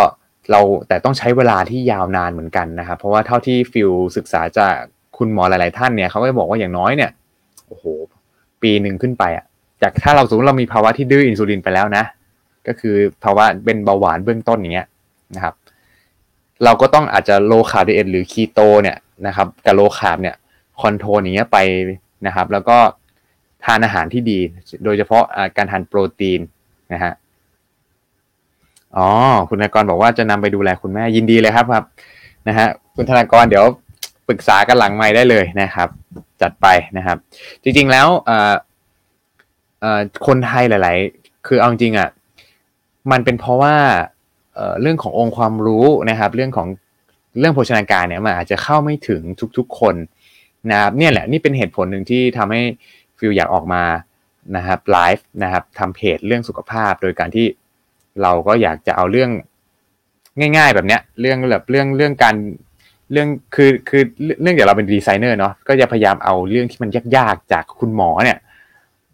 [0.50, 4.74] เราแต่ต้องใช้เวลาที่ยาวนานเหมือนกันนะครับ เพราะว่าเท่าที่ฟิลศึกษาจาก
[5.18, 7.10] คุณหมอหลาย ๆ ท่านเนี่ยเขาก็บอกว่าอย่างน้อยเนี่ย
[7.66, 7.84] โอ้โห
[8.62, 9.44] ปีหนึ่งขึ้นไปอะ
[9.82, 12.04] จากถ้าเราสมมติเรามีภาวะที่ดื้ออินซูลินไปแล้วนะ
[12.66, 14.86] ก็คือภาวะเป็นเบาหวานเบื้องต้นอย่างเงี้ย
[15.36, 15.54] นะครับ
[16.64, 18.96] เราก็ต้องอาจจะ low carb diet หรือคีโตเนี่ย
[19.26, 20.36] นะครับกับ low carb เนี่ย
[20.80, 21.58] control อย่างเงี้ยไป
[22.26, 22.78] นะครับ แล้วก็
[23.64, 24.38] ทานอาหารที่ดี
[24.84, 25.24] โดยเฉพาะ
[25.56, 26.40] การทานโปรตีน
[26.92, 27.12] นะฮะ
[28.96, 29.08] อ๋อ
[29.48, 31.84] คุณธนากรบอกว่าจะนำไปดูแลคุณแม่ยินดีเลยครับครับ
[32.48, 33.64] นะฮะคุณธนากรเดี๋ยว
[34.28, 35.88] ปรึกษากันหลังไม้ได้เลยนะครับ
[36.42, 37.16] จัดไปนะครับ
[37.62, 38.08] จริงๆแล้ว
[40.26, 42.08] คนไทยหลาย ๆ คือเอาจริงอะ
[43.10, 43.76] มันเป็นเพราะว่า
[44.54, 46.68] เเรื่องขององค์ความรู้นะครับ เรื่องของ
[47.38, 49.22] เรื่องโภชนาการเนี่ยมันอาจจะเข้าไม่ถึง
[49.58, 49.94] ทุกๆคน
[50.70, 52.62] นะครับเนี่ยแหละนี่เป็นเหตุผลหนึ่งที่ทำให้
[53.18, 53.82] ฟิลอยากออกมา
[54.56, 57.46] นะครับไลฟ์นะครับทำเพจเรื่องสุขภาพ โดยการที่
[58.22, 59.30] เราก็อยากจะเอาเรื่อง
[60.56, 62.34] ง่าย ๆ แบบเนี้ยเรื่องแบบเรื่องเรื่องการ
[63.12, 64.02] เรื่องคือคือ
[64.42, 68.38] เรื่องเดี๋ยวเราเป็นดีไซเนอร์เนาะก็จะพยายามเอาเรื่องที่มันยากๆจากคุณหมอเนี่ย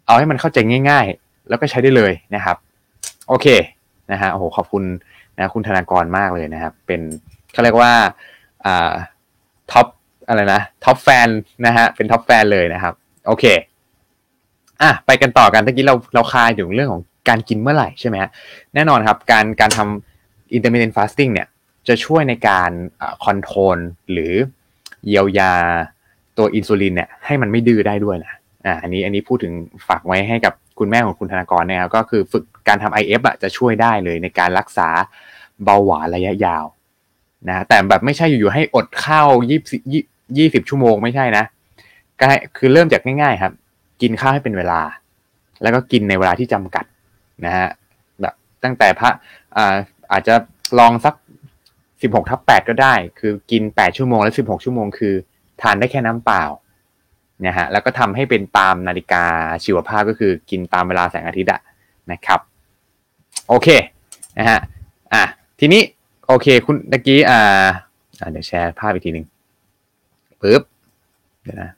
[0.05, 0.57] เอาให้มันเข้าใจ
[0.89, 2.57] ง่าย ๆ แล้วก็ใช้ได้เลยนะครับ
[3.27, 3.47] โอเค
[4.11, 4.83] นะฮะโอ้โหขอบคุณ
[5.37, 7.01] นะคุณธนากรมากเลยนะครับ เป็น
[7.53, 7.91] เขาเรียกว่า
[8.65, 8.93] อ่า
[9.71, 9.87] top
[10.27, 11.27] อะไรนะ top fan
[11.65, 12.93] นะฮะเป็น top fan เลยนะครับ
[13.27, 13.45] โอเค
[14.81, 18.31] อะไปกันต่อกันเมื่อกี้เราเราคุยถึงเรื่องของการกินเมื่อไหร่ใช่ไหมฮะ
[18.75, 21.47] แน่นอนครับการการทำ intermittent fasting เนี่ย
[21.87, 22.71] จะช่วยในการ
[23.23, 23.77] control
[24.11, 24.33] หรือ
[25.07, 25.53] เยียวยา
[26.37, 28.33] ตัวอินซูลินเนี่ยให้มันไม่ดื้อได้ด้วยนะ
[28.65, 29.53] อ่าอันนี้อันนี้พูดถึง
[29.87, 34.87] ฝากไว้ให้กับคุณแม่ของคุณธนากรนะครับก็คือฝึกการทำ IF อะจะช่วยได้เลยในการรักษา
[35.63, 36.65] เบาหวานระยะยาว
[37.47, 39.81] นะแต่แบบไม่ใช่อยู่ๆให้อดข้าวยี่สิบ
[40.37, 41.43] ยี่สิบชั่วโมงไม่ใช่นะ
[42.19, 42.25] ก็
[42.57, 43.53] คือเริ่มจากง่ายๆครับ
[44.01, 44.81] กินข้าวให้เป็นเวลา
[45.61, 46.85] แล้วก็กินในเวลาที่จำกัด
[47.45, 47.67] นะฮะ
[48.21, 48.33] แบบ
[48.63, 49.09] ตั้งแต่พระ
[49.57, 49.75] อ่า
[50.11, 50.35] อาจจะ
[50.79, 51.13] ลองสัก
[52.01, 55.13] สิบหกทับแปดก็ได้ คือกินแปดชั่วโมงและสิบหกชั่วโมงคือ
[55.61, 56.43] ทานได้แค่น้ำเปล่า
[57.45, 59.23] นะฮะแล้วก็ทำให้เป็นตามนาฬิกา
[59.63, 61.61] ชีวภาพก็คือกินตามเวลาแสงอาทิตย์อะ
[62.11, 62.39] นะครับ
[63.47, 63.67] โอเค
[64.37, 64.59] นะฮะ
[65.13, 65.23] อะ
[65.59, 65.81] ทีนี้
[66.27, 67.63] โอเคคุณตะกี้อ่า
[68.31, 69.25] เดี๋ยวแชร์ภาพอีกทีหนึ่ง
[70.41, 70.61] ปึ๊บ
[71.43, 71.69] เดี๋ยวนะ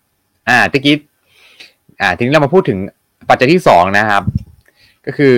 [0.49, 0.95] อ่าตะกี้
[2.01, 2.79] อ่าทีนี้เรามาพูดถึง
[3.29, 4.23] ปัจจัยที่สองนะครับ
[5.05, 5.35] ก็คือ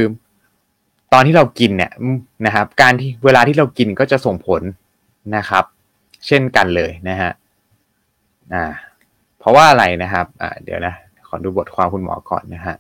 [1.14, 1.92] ตอนที่เรากินเนี่ย
[2.46, 4.62] นะครับ การที่เวลาที่เรากินก็จะส่งผล
[5.36, 5.64] นะครับ
[6.28, 7.32] เช่นกันเลยนะฮะ
[8.54, 8.66] อ่า
[9.40, 10.94] เพราะว่าอะไรนะครับ อ่า เดี๋ยวนะ
[11.28, 12.76] ขอดูบทความคุณหมอก่อนนะฮะ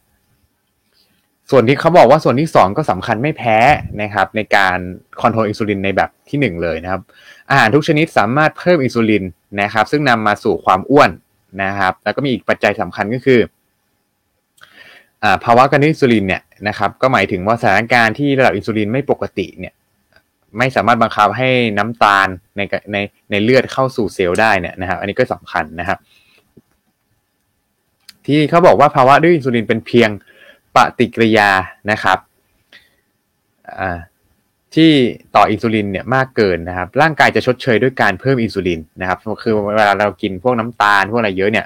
[1.52, 3.58] ส่วนที่เขาบอกว่าส่วนที่สองก็สำคัญไม่แพ้
[4.02, 4.78] นะครับ ในการ
[5.22, 7.02] control อินซูลินในแบบที่หนึ่งเลยนะครับ
[7.50, 9.24] อาหารทุกชนิดสามารถเพิ่มอินซูลิน
[9.62, 11.10] นะครับ ซึ่งนำมาสู่ความอ้วน
[11.64, 13.40] นะครับ แล้วก็มีอีกปัจจัยสำคัญก็คือ
[15.44, 19.74] ภาวะการอินซูลินเนี่ยนะครับก็หมายถึงว่าสถานการณ์ที่ระดับอินซูลินไม่ปกติเนี่ย
[20.58, 22.62] ไม่สามารถบังคับให้น้ำตาลใน
[22.92, 22.98] ใน
[23.32, 25.98] ในเลือดเข้าสู่เซลล์ได้เนี่ยนะครับอันนี้ก็สำคัญนะครับ
[28.26, 30.10] ที่เขาบอกว่าภาวะด้วยอินซูลินเป็นเพียง
[30.76, 31.50] ปฏิกิริยา
[31.92, 32.18] นะครับ
[34.76, 34.92] ที่
[35.36, 41.66] ต่ออินซูลินเนี่ยมากเกินนะครับ ร่างกายจะชดเชยด้วยการเพิ่มอินซูลินนะครับ คือเวลาเรากินพวกน้ำตาลพวกอะไรเยอะเนี่ย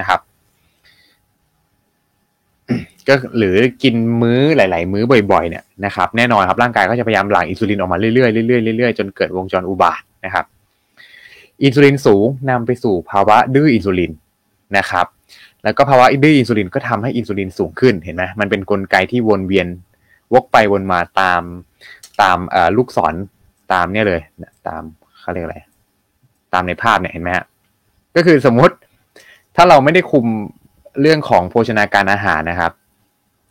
[0.00, 0.20] นะครับ
[3.08, 10.44] ก็หรือกินมื้อหลาย ๆ มื้อบ่อย ๆ เนี่ยนะครับแน่นอนครับร่างกายก็จะพยายามหลั่งอินซูลินออกมาเรื่อยๆเรื่อยๆเรื่อยๆจนเกิดวงจรอุบาทนะครับ
[11.62, 14.12] อินซูลินสูงนำไปสู่ภาวะดื้ออินซูลิน
[14.76, 15.06] นะครับ
[15.64, 19.66] แล้วก็ภาวะดื้ออินซูลินก็ทำให้อินซูลินสูงขึ้นเห็นไหมมันเป็นกลไกที่วนเวียน
[20.34, 21.42] วกไปวนมาตาม
[22.20, 22.38] ตาม
[22.76, 23.14] ลูกศร
[23.72, 24.20] ตามเนี่ยเลย
[24.68, 24.82] ตาม
[25.20, 25.58] เขาเรียกอะไร
[26.52, 27.44] ตามในภาพเนี่ยเห็นไหมฮะ
[28.16, 28.74] ก็คือสมมุติ
[29.56, 30.24] ถ้าเราไม่ได้คุม
[31.00, 32.72] เรื่องของโภชนาการอาหารนะครับ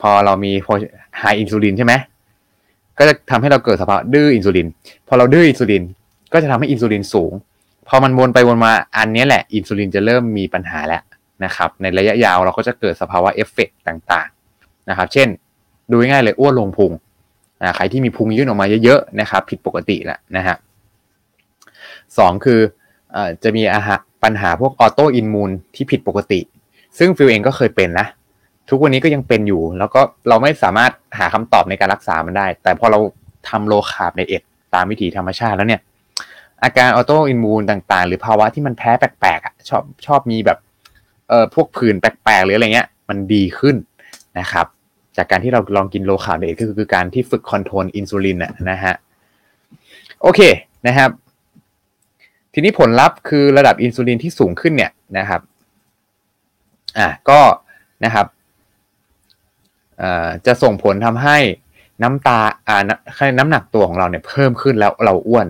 [0.02, 0.52] พอเรามี
[1.20, 1.94] high insulin ใช่ไหม
[2.98, 4.68] ก็จะทำให้เราเกิดสภาวะดื้ออินซูลิน
[5.08, 5.84] พอเราดื้ออินซูลิน
[6.34, 7.32] ก็จะทำให้อินซูลินสูง
[7.88, 11.02] พอมันวนไปวนมาอันนี้แหละ อินซูลินจะเริ่มมีปัญหาแล้ว
[11.46, 15.28] นะครับ ในระยะยาวเราก็จะเกิดสภาวะเอฟเฟกต่างๆนะครับ เช่น
[15.90, 16.92] ดูง่ายเลยอ้วนลงพุง
[17.76, 20.56] ใครที่มีพุงยื่นออกมาเยอะๆนะครับ ผิดปกติแหละนะฮะ
[22.18, 22.60] สองคือ
[23.16, 26.40] อจะมีอาหารปัญหาพวก autoimmune ที่ผิดปกติ
[26.98, 28.08] ซึ่งฟิลเองก็เคยเป็นนะ
[28.70, 33.00] ทุกวันนี้ก็ยังเป็นอยู่ แล้วก็เราไม่สามารถหาคำตอบในการรักษามันได้ แต่พอเรา
[33.50, 34.42] ทำ low carb diet
[34.74, 35.82] ตามวิถีธรรมชาติแล้วเนี่ย
[36.64, 40.58] อาการ autoimmune ต่าง ๆ หรือภาวะที่มันแพ้แปลกๆอะชอบชอบมีแบบ
[41.30, 43.76] เอ่อพวกผื่นแปลกๆหรืออะไรเงี้ย มันดีขึ้น
[44.40, 44.66] นะครับ
[45.18, 48.38] จากการที่เราลองกิน low carb diet ก็คือการที่ฝึก control อินซูลิน
[48.70, 48.94] นะฮะ
[50.22, 50.42] โอเค
[50.88, 51.10] นะครับ
[52.54, 55.42] ทีนี้ผลลัพธ์คือระดับอินซูลินที่สูงขึ้นเนี่ยนะครับ
[56.98, 57.40] อะก็
[58.06, 58.26] นะครับ
[60.46, 61.38] จะส่งผลทำให้
[62.04, 62.82] น้ำตาอ่า
[63.38, 65.48] น้ำหนักตัวของเราเนี่ยเพิ่มขึ้นแล้วเราอ้วน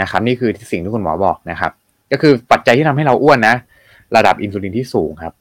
[0.00, 1.72] นะครับ นี่คือสิ่งที่คุณหมอบอกนะครับ
[2.12, 3.54] ก็คือปัจจัยที่ทำให้เราอ้วนนะ
[4.16, 5.34] ระดับอินซูลินที่สูงครับ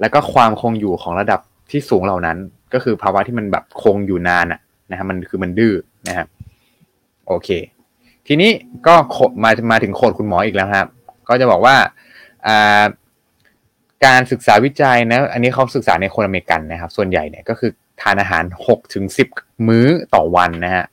[0.00, 1.40] แล้วก็ความคงอยู่ของระดับ
[1.70, 2.36] ที่สูงเหล่านั้น
[2.74, 5.74] ก็คือภาวะที่มันแบบคงอยู่นานอะนะครับมันคือมันดื้อ
[6.08, 6.26] นะครับ
[7.26, 7.48] โอเค
[8.26, 8.50] ทีนี้
[8.86, 8.94] ก็
[9.44, 10.88] มามาถึงโคดคุณหมออีกแล้วครับ
[11.28, 11.76] ก็จะบอกว่า
[14.06, 17.70] การศึกษาวิจัยนะ อันนี้เขาศึกษาในคนอเมริกันนะครับ ส่วนใหญ่เนี่ยก็คือ
[18.00, 19.04] ทานอาหาร6ถึง
[19.36, 20.84] 10 มื้อต่อวันนะฮะ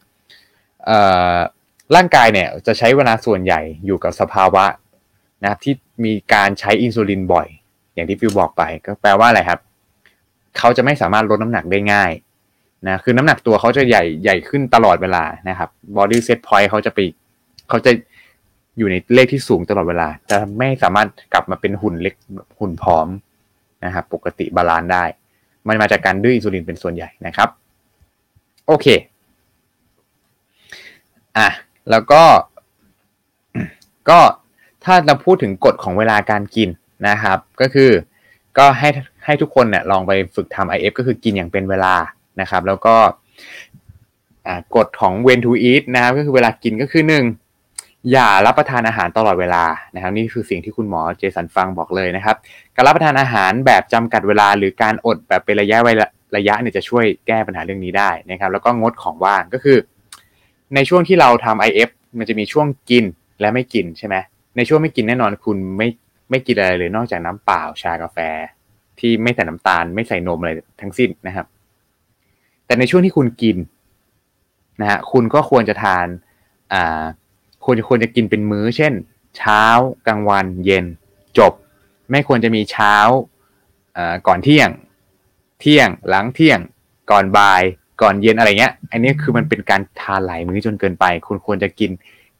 [1.95, 4.66] ร่างกายเนี่ยจะใช้เวลาส่วนใหญ่อยู่กับสภาวะ
[5.43, 5.74] นะที่
[6.06, 7.47] มีการใช้อินซูลินบ่อย
[7.93, 9.60] อย่างที่ฟิวบอกไปก็แปลว่าอะไรครับ
[10.58, 12.12] เขาจะไม่สามารถลดน้ำหนักได้ง่าย
[12.88, 16.99] นะคือน้ำหนักตัวเขาจะใหญ่ใหญ่ขึ้นตลอดเวลานะครับ body set point เขาจะไป
[17.70, 17.91] เขาจะ
[18.78, 22.16] อยู่ในเลขที่สูงตลอดเวลา จะไม่สามารถกลับมาเป็นหุ่นเล็ก
[22.60, 23.08] หุ่นผอม
[23.86, 25.04] นะครับ ปกติ balance ได้
[25.68, 27.49] มันมาจากการดื้ออินซูลินเป็นส่วนใหญ่นะครับ
[28.68, 28.88] โอเค
[31.38, 31.49] อะ
[31.89, 32.24] แล้วก็
[34.09, 34.20] ก็
[34.84, 36.70] ถ้าเราพูดถึงกฎของเวลาการกิน
[37.07, 37.91] นะครับ ก็คือ
[38.57, 38.89] ก็ให้
[39.26, 41.95] ให้ทุกคนเนี่ยลองไปฝึกทำ IF ก็คือกินอย่างเป็นเวลา
[42.41, 42.95] นะครับ แล้วก็
[44.76, 47.24] กฎของ when to eat นะครับ ก็คือเวลากินก็คือหนึ่ง
[48.12, 49.64] อย่ารับประทานอาหารตลอดเวลา
[49.95, 52.36] นะครับนี่คือสิ่งที่คุณหมอเจสันฟังบอกเลยนะครับ
[52.76, 55.78] การรับประทานอาหารแบบจำกัดเวลา หรือการอดแบบเป็นระยะ
[56.38, 59.78] ระยะเนี่ยจะช่วยแก้ปัญหาเรื่องนี้ได้นะครับ แล้วก็งดของว่างก็คือ
[60.76, 63.06] ในช่วงที่เราทำ IF มันจะมีช่วงกิน
[63.39, 64.16] และไม่กินใช่ไหม
[64.58, 65.88] ในช่วงไม่กินแน่นอนคุณไม่
[66.30, 68.18] ไม่กินอะไรเลยนอกจากน้ำเปล่าชากาแฟ
[68.99, 70.51] ที่ไม่ใส่น้ำตาล ไม่ใส่นมอะไร
[70.82, 71.45] ทั้งสิ้นนะครับ
[72.66, 73.58] แต่ในช่วงที่คุณกิน
[74.82, 76.08] นะฮะคุณก็ควรจะทาน
[76.74, 77.04] อ่า
[77.66, 78.93] ควรจะควรจะกินเป็นมื้อ เช่น
[79.38, 79.64] เช้า
[80.07, 80.86] กลางวันเย็น
[81.38, 81.53] จบ
[82.11, 82.95] ไม่ควรจะมีเช้า
[84.28, 84.70] ก่อนเที่ยง
[85.59, 86.59] เที่ยงหลังเที่ยง
[87.11, 87.61] ก่อนบ่าย
[88.01, 91.91] ก่อนเย็นอะไรเงี้ย อันนี้คือมันเป็นการทานหลายมื้อจนเกินไป คุณควรจะกิน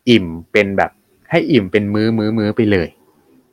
[0.09, 0.91] อิ่มเป็นแบบ
[1.30, 2.88] ให้อิ่มเป็นมื้อมื้อมื้อไปเลย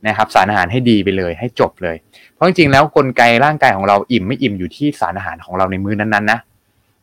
[0.06, 1.96] นะครับ สารอาหารให้ดีไปเลย ให้จบเลย
[2.34, 6.38] เพราะจริงๆแล้วกลไกร่างกายของเราอิ่มไม่อิ่มอยู่ที่สารอาหารของเราในมื้อนั้นๆนะ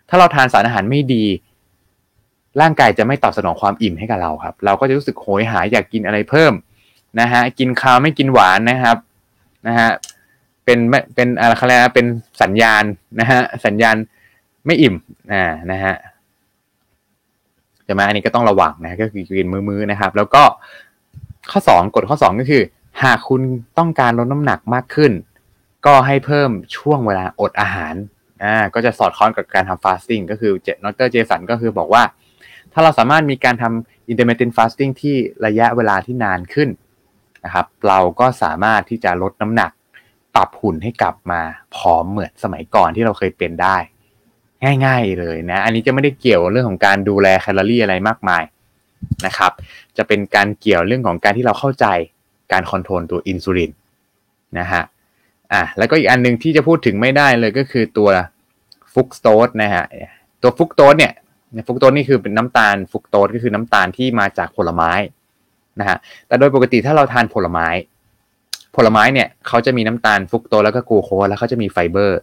[0.10, 1.24] ถ้าเราทานสารอาหารไม่ดี
[2.62, 6.54] ร่างกายจะไม่ตอบสนองความอิ่มให้กับเราครับ เราก็จะรู้สึกโหยหายอยากกินอะไรเพิ่ม
[7.20, 8.98] นะฮะกินข้าวไม่กินหวานนะครับ
[9.68, 9.90] นะฮะ
[10.66, 10.80] เป็น
[11.16, 12.08] เป็นอะไรเขาเรียกเป็น
[12.42, 12.84] สัญญาณ
[13.20, 13.96] นะฮะสัญญาณ
[14.66, 14.96] ไม่อิ่ม
[15.32, 15.96] อ่านะฮะ
[17.88, 20.44] จะมาอันนี้ก็ต้องระวังนะก็คือกินมื้อๆนะครับ แล้วก็
[21.52, 22.62] ข้อสองกฎข้อสองก็คือ
[23.04, 23.42] หากคุณ
[23.78, 25.12] ต้องการลดน้ำหนักมากขึ้น
[25.86, 27.96] ก็ให้เพิ่มช่วงเวลาอดอาหาร
[28.44, 32.04] อ่าก็จะสอดคล้องกับการทำ fasting ก็คือเจนอตเตอร์เจสันก็คือบอกว่า
[32.80, 35.16] ถ้าเราสามารถมีการทำ intermittent fasting ที่
[35.46, 36.70] ระยะเวลาที่นานขึ้น
[37.46, 39.72] นะครับ เราก็สามารถที่จะลดน้ำหนัก
[40.36, 41.42] ปรับหุ่นให้กลับมา
[41.76, 43.78] ผอมเหมือนสมัยก่อนที่เราเคยเป็นได้
[44.86, 48.44] ง่ายๆเลยนะ อันนี้จะไม่ได้เกี่ยวเรื่องของการดูแลแคลอรี่อะไรมากมาย
[49.26, 49.52] นะครับ
[49.98, 51.86] จะเป็นการเกี่ยวเรื่องของการที่เราเข้าใจ
[52.52, 53.72] การคอนโทรลตัวอินซูลิน
[54.60, 54.84] นะฮะ
[55.54, 58.10] อะแล้วก็อีกอันหนึ่งที่จะพูดถึงไม่ได้เลยก็คือตัว
[58.94, 59.86] ฟุกโตสนะฮะ
[60.42, 61.14] ตัวฟุกโตสเนี่ย
[61.68, 64.92] ฟุกโตสนี่คือเป็นน้ำตาลฟุกโตสก็คือน้ำตาลที่มาจากผลไม้
[65.80, 67.68] นะฮะแต่โดยปกติถ้าเราทานผลไม้
[68.76, 72.20] ผลไม้เนี่ยเขาจะมีน้ำตาลฟุกโตสแล้วก็กูโคสแล้วเขาจะมีไฟเบอร์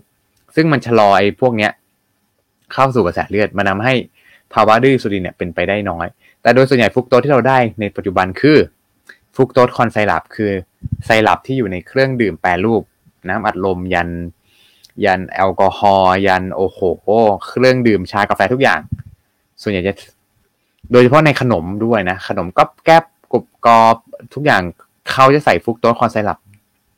[0.55, 1.73] ซึ่งมันชะลอไอ้พวกเนี้ย
[2.73, 3.95] เข้าสู่กระแสเลือดมันทำให้
[4.55, 6.07] ภาวะดื้ออินซูลินเนี่ยเป็นไปได้น้อย
[6.43, 8.59] แต่โดยส่วนใหญ่ฟรุกโตสที่เราได้ในปัจจุบันคือ
[9.37, 10.51] fructose corn syrup คือ
[11.05, 12.83] ไซรัปที่อยู่ในเครื่องดื่มแปรรูป
[13.29, 14.11] น้ำอัดลมยัน
[15.05, 16.81] ยันแอลกอฮอล์ยันโอโห
[17.47, 18.81] เครื่องดื่มชากาแฟทุกอย่าง
[19.65, 19.95] ส่วนใหญ่จะ
[20.93, 23.97] โดยเฉพาะในขนมด้วยนะ ขนมก๊อบแก๊บกรุบกรอบ
[24.35, 24.63] ทุกอย่าง
[25.11, 26.39] เขาจะใส่ fructose corn syrup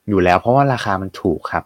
[0.09, 1.65] อยู่แล้ว เพราะว่าราคามันถูกครับ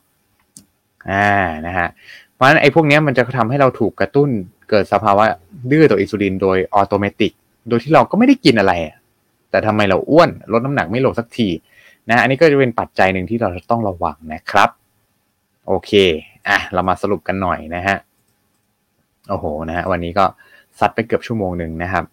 [1.10, 1.30] อ่า
[1.66, 1.88] นะฮะ
[2.34, 4.28] เพราะฉะนั้นไอ้พวกนี้มันจะทำให้เราถูกกระตุ้น
[4.70, 5.24] เกิดสภาวะ
[5.70, 7.32] ดื้อต่ออินซูลินโดย automatic
[7.68, 8.72] โดยที่เราก็ไม่ได้กินอะไร
[9.50, 11.48] แต่ทำไมเราอ้วนลดน้ำหนักไม่ลงสักที
[12.08, 14.70] นะ อันนี้ก็จะเป็นปัจจัยหนึ่งที่เราจะต้องระวังนะครับ
[15.66, 15.90] โอเค
[16.48, 17.96] อะ เรามาสรุปกันหน่อยนะฮะ
[19.28, 20.24] โอ้โห นะฮะ วันนี้ก็
[20.80, 22.04] ซัดไปเกือบชั่วโมงหนึ่งนะครับ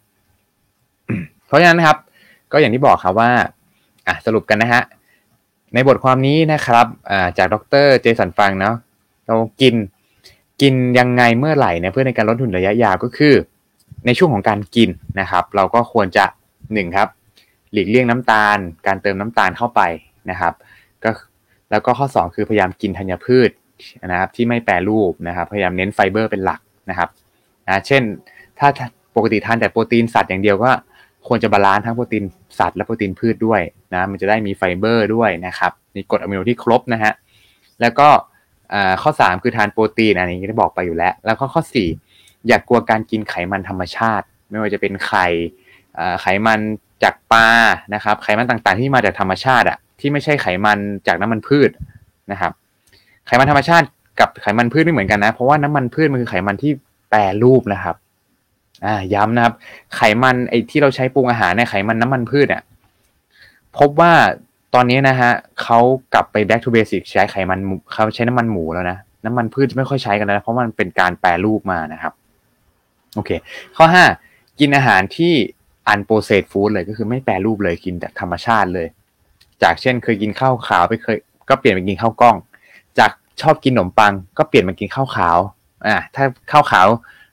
[1.47, 1.97] เพราะฉะนั้นนะครับ
[2.51, 3.31] ก็อย่างที่บอกครับว่า
[4.07, 4.83] อะสรุปกันนะฮะ
[5.73, 6.85] ในบทความนี้นะครับ
[7.37, 7.55] จากด
[7.85, 8.75] รเจสันฟังเนาะ
[9.27, 9.75] เรากิน
[10.61, 13.33] กินยังไงเมื่อไหร่เนี่ยเพื่อในการลดหุ่นระยะยาวก็คือ
[14.05, 14.89] ในช่วงของการกิน
[15.19, 16.25] นะครับ เราก็ควรจะ
[16.73, 17.07] หนึ่งครับ
[17.71, 18.57] หลีกเลี่ยงน้ำตาล
[18.87, 19.81] การเติมน้ำตาลเข้าไป
[20.29, 20.53] นะครับ
[21.03, 21.09] ก็
[21.71, 23.49] แล้วก็ข้อ 2 คือพยายามกินธัญพืช
[24.11, 26.59] นะครับที่ไม่แปรรูปนะครับ พยายามเน้นไฟเบอร์เป็นหลัก
[26.89, 27.09] นะครับ
[27.65, 28.03] นะเช่น
[28.59, 28.67] ถ้า
[29.15, 30.71] ปกติทานแต่โปรตีนสัตว์อย่างเดียวก็
[31.27, 32.23] ควรจะ balance ทั้งโปรตีน
[32.59, 33.61] สัตว์และโปรตีนพืชด้วย
[33.93, 37.13] นะมันจะได้มีไฟเบอร์ด้วยนะครับมีกรดอะมิโนที่ครบนะฮะ
[37.81, 38.07] แล้วก็
[39.01, 41.61] ข้อ 3 คือทานโปรตีนอันนี้ได้บอกไปอยู่แล้ว แล้วก็ข้อ
[42.03, 45.27] 4 อย่ากลัวการกินไขมันธรรมชาติ ไม่ว่าจะเป็นไข่
[46.21, 46.59] ไขมัน
[47.03, 47.47] จากปลา
[47.93, 51.69] นะครับ ไขมันต่างๆ ที่มาจากธรรมชาติอะที่ไม่ใช่ไขมันจากน้ำมันพืช
[52.31, 52.51] นะครับ
[53.27, 53.85] ไขมันธรรมชาติ
[54.19, 56.71] กับไขมันพืชไม่เหมือนกันนะ เพราะว่าน้ำมันพืชมันคือไขมันที่
[57.09, 57.95] แปรรูปนะครับ
[58.85, 59.53] อ่าย้ำนะครับ
[59.95, 62.61] ไขมันไอ้ที่เราใช้ปรุงอาหารเนี่ยไขมันน้ำมันพืชอะ
[63.77, 64.11] พบว่า
[64.75, 65.79] ตอนนี้นะฮะเขา
[66.13, 67.59] กลับไป back to basic ใช้ไขมัน
[67.93, 72.13] เขาใช้น้ำมันหมูแล้วนะ น้ำมันพืชไม่ค่อยใช้กันแล้วเพราะมันเป็นการแปรรูปมานะครับ
[73.15, 73.31] โอเค
[73.77, 74.05] ข้อห้า
[74.59, 75.33] กินอาหารที่
[75.87, 78.87] อันโปรเซสฟู้ดเลยก็คือไม่แปรรูปเลยกินแต่ธรรมชาติเลย
[79.63, 81.17] จากเช่นเคยกินข้าวขาวไปเคย
[81.49, 82.35] ก็เปลี่ยนไปกินข้าวกล้อง
[82.99, 83.11] จาก
[83.41, 85.37] ชอบกินขนมปัง ก็เปลี่ยนมากินข้าวขาว
[85.87, 86.87] อ่าถ้าข้าวขาว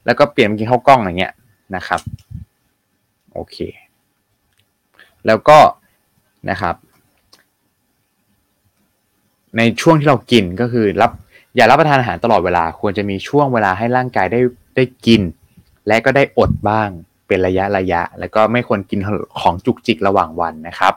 [0.06, 1.34] แล้วก็เปลี่ยนกินข้าวกล้องอย่างเงี้ย
[1.76, 2.00] นะครับ
[3.34, 3.56] โอเค
[5.26, 5.58] แล้วก็
[6.50, 6.74] นะครับ
[9.56, 11.12] ในช่วงที่เรากินก็คือรับ
[11.56, 14.40] อย่ารับประทานอาหารตลอดเวลา ควรจะมีช่วงเวลาให้ร่างกายได้
[14.76, 15.20] ได้กิน
[15.86, 16.88] และก็ได้อดบ้าง
[17.26, 19.00] เป็นระยะระยะ แล้วก็ไม่ควรกิน
[19.40, 20.94] ของจุกจิกระหว่างวันนะครับ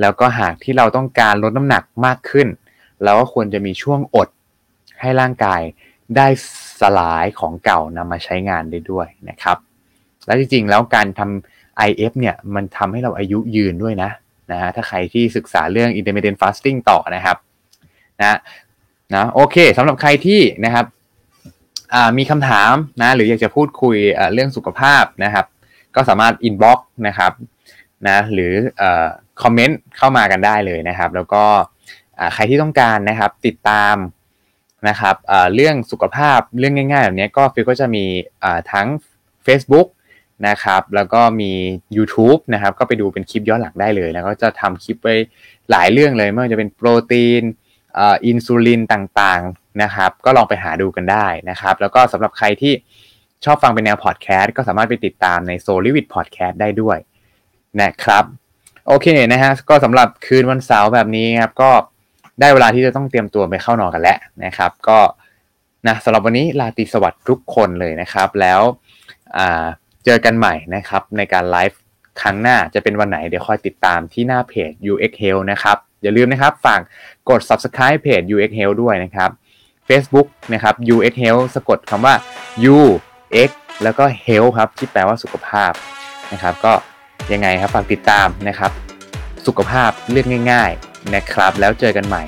[0.00, 2.48] แล้วก็หากที่เราต้องการลดน้ำหนักมากขึ้น
[3.04, 4.28] เราก็ควรจะมีช่วงอด
[5.00, 5.60] ให้ร่างกาย
[6.16, 6.26] ได้
[6.80, 9.58] สลายของเก่านำมาใช้งานได้ด้วยนะครับ
[10.26, 14.10] และจริงๆ แล้วการทำ IF เนี่ยมันทำให้เราอายุยืนด้วยนะ
[14.52, 17.36] นะฮะถ้าใครที่ศึกษาเรื่อง intermittent fasting ต่อนะครับ
[18.20, 18.38] นะ
[19.14, 20.86] นะโอเคสำหรับใครที่นะครับ
[22.18, 23.96] มีคำถามนะหรืออยากจะพูดคุย
[24.34, 25.46] เรื่องสุขภาพนะครับ
[25.94, 27.32] ก็สามารถ inbox นะครับ
[28.06, 28.52] นะหรือ
[29.42, 31.44] คอมเมนต์เข้ามากันได้เลยนะครับ แล้วก็
[32.34, 33.94] ใครที่ต้องการนะครับติดตาม
[34.88, 35.16] นะครับ
[35.54, 38.04] เรื่องสุขภาพเรื่องง่ายๆแบบนี้ก็ฟิลก็จะมี
[38.72, 38.86] ทั้ง
[39.46, 39.88] Facebook
[40.48, 41.52] นะครับแล้วก็มี
[41.96, 45.14] YouTube นะครับก็ไปดูเป็นคลิปย้อนหลังได้เลย แล้วก็จะทำคลิปไว้
[45.70, 47.42] หลายเรื่องเลยไม่ว่าจะเป็นโปรตีน
[47.98, 52.72] อินซูลินต่างๆนะครับก็ลองไปหาดูกันได้นะครับ แล้วก็สำหรับใครที่
[53.44, 56.98] ชอบฟังเป็นแนวพอดแคสต์ก็สามารถไปติดตามใน s o l i v i t Podcast ได้ด้วย
[57.82, 58.24] นะครับ
[58.88, 61.70] โอเคนะฮะก็สำหรับคืนวันเสาร์แบบนี้ครับก็
[62.40, 64.98] ได้เวลาที่จะต้องเตรียมตัวไปเข้านอนกันแล้วนะครับ ก็
[65.86, 68.60] นะสำหรับวันนี้ลาติสวัสดิ์ทุกคนเลยนะครับ แล้ว
[70.04, 71.78] เจอกันใหม่นะครับ ในการไลฟ์
[72.20, 76.80] ครั้งหน้าจะเป็นวันไหนเดี๋ยวคอยติดตามที่หน้าเพจ UX Health นะครับ อย่าลืมนะครับฝาก
[77.30, 79.30] กด subscribe เพจ UX Health ด้วยนะครับ
[79.88, 82.14] Facebook นะครับ UX Health สะกดคำว่า
[82.74, 82.78] U
[83.48, 83.50] X
[83.82, 85.72] แล้วก็ Health ครับที่แปลว่าสุขภาพ
[86.32, 86.72] นะครับ ก็
[87.32, 88.70] ยังไงครับฝากติดตามนะครับ
[89.46, 92.22] สุขภาพเลือกง่าย ๆนะครับ แล้วเจอกันใหม่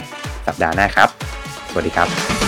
[0.47, 1.09] สัปดาห์หน้าครับ
[1.71, 2.48] สวัสดีครับ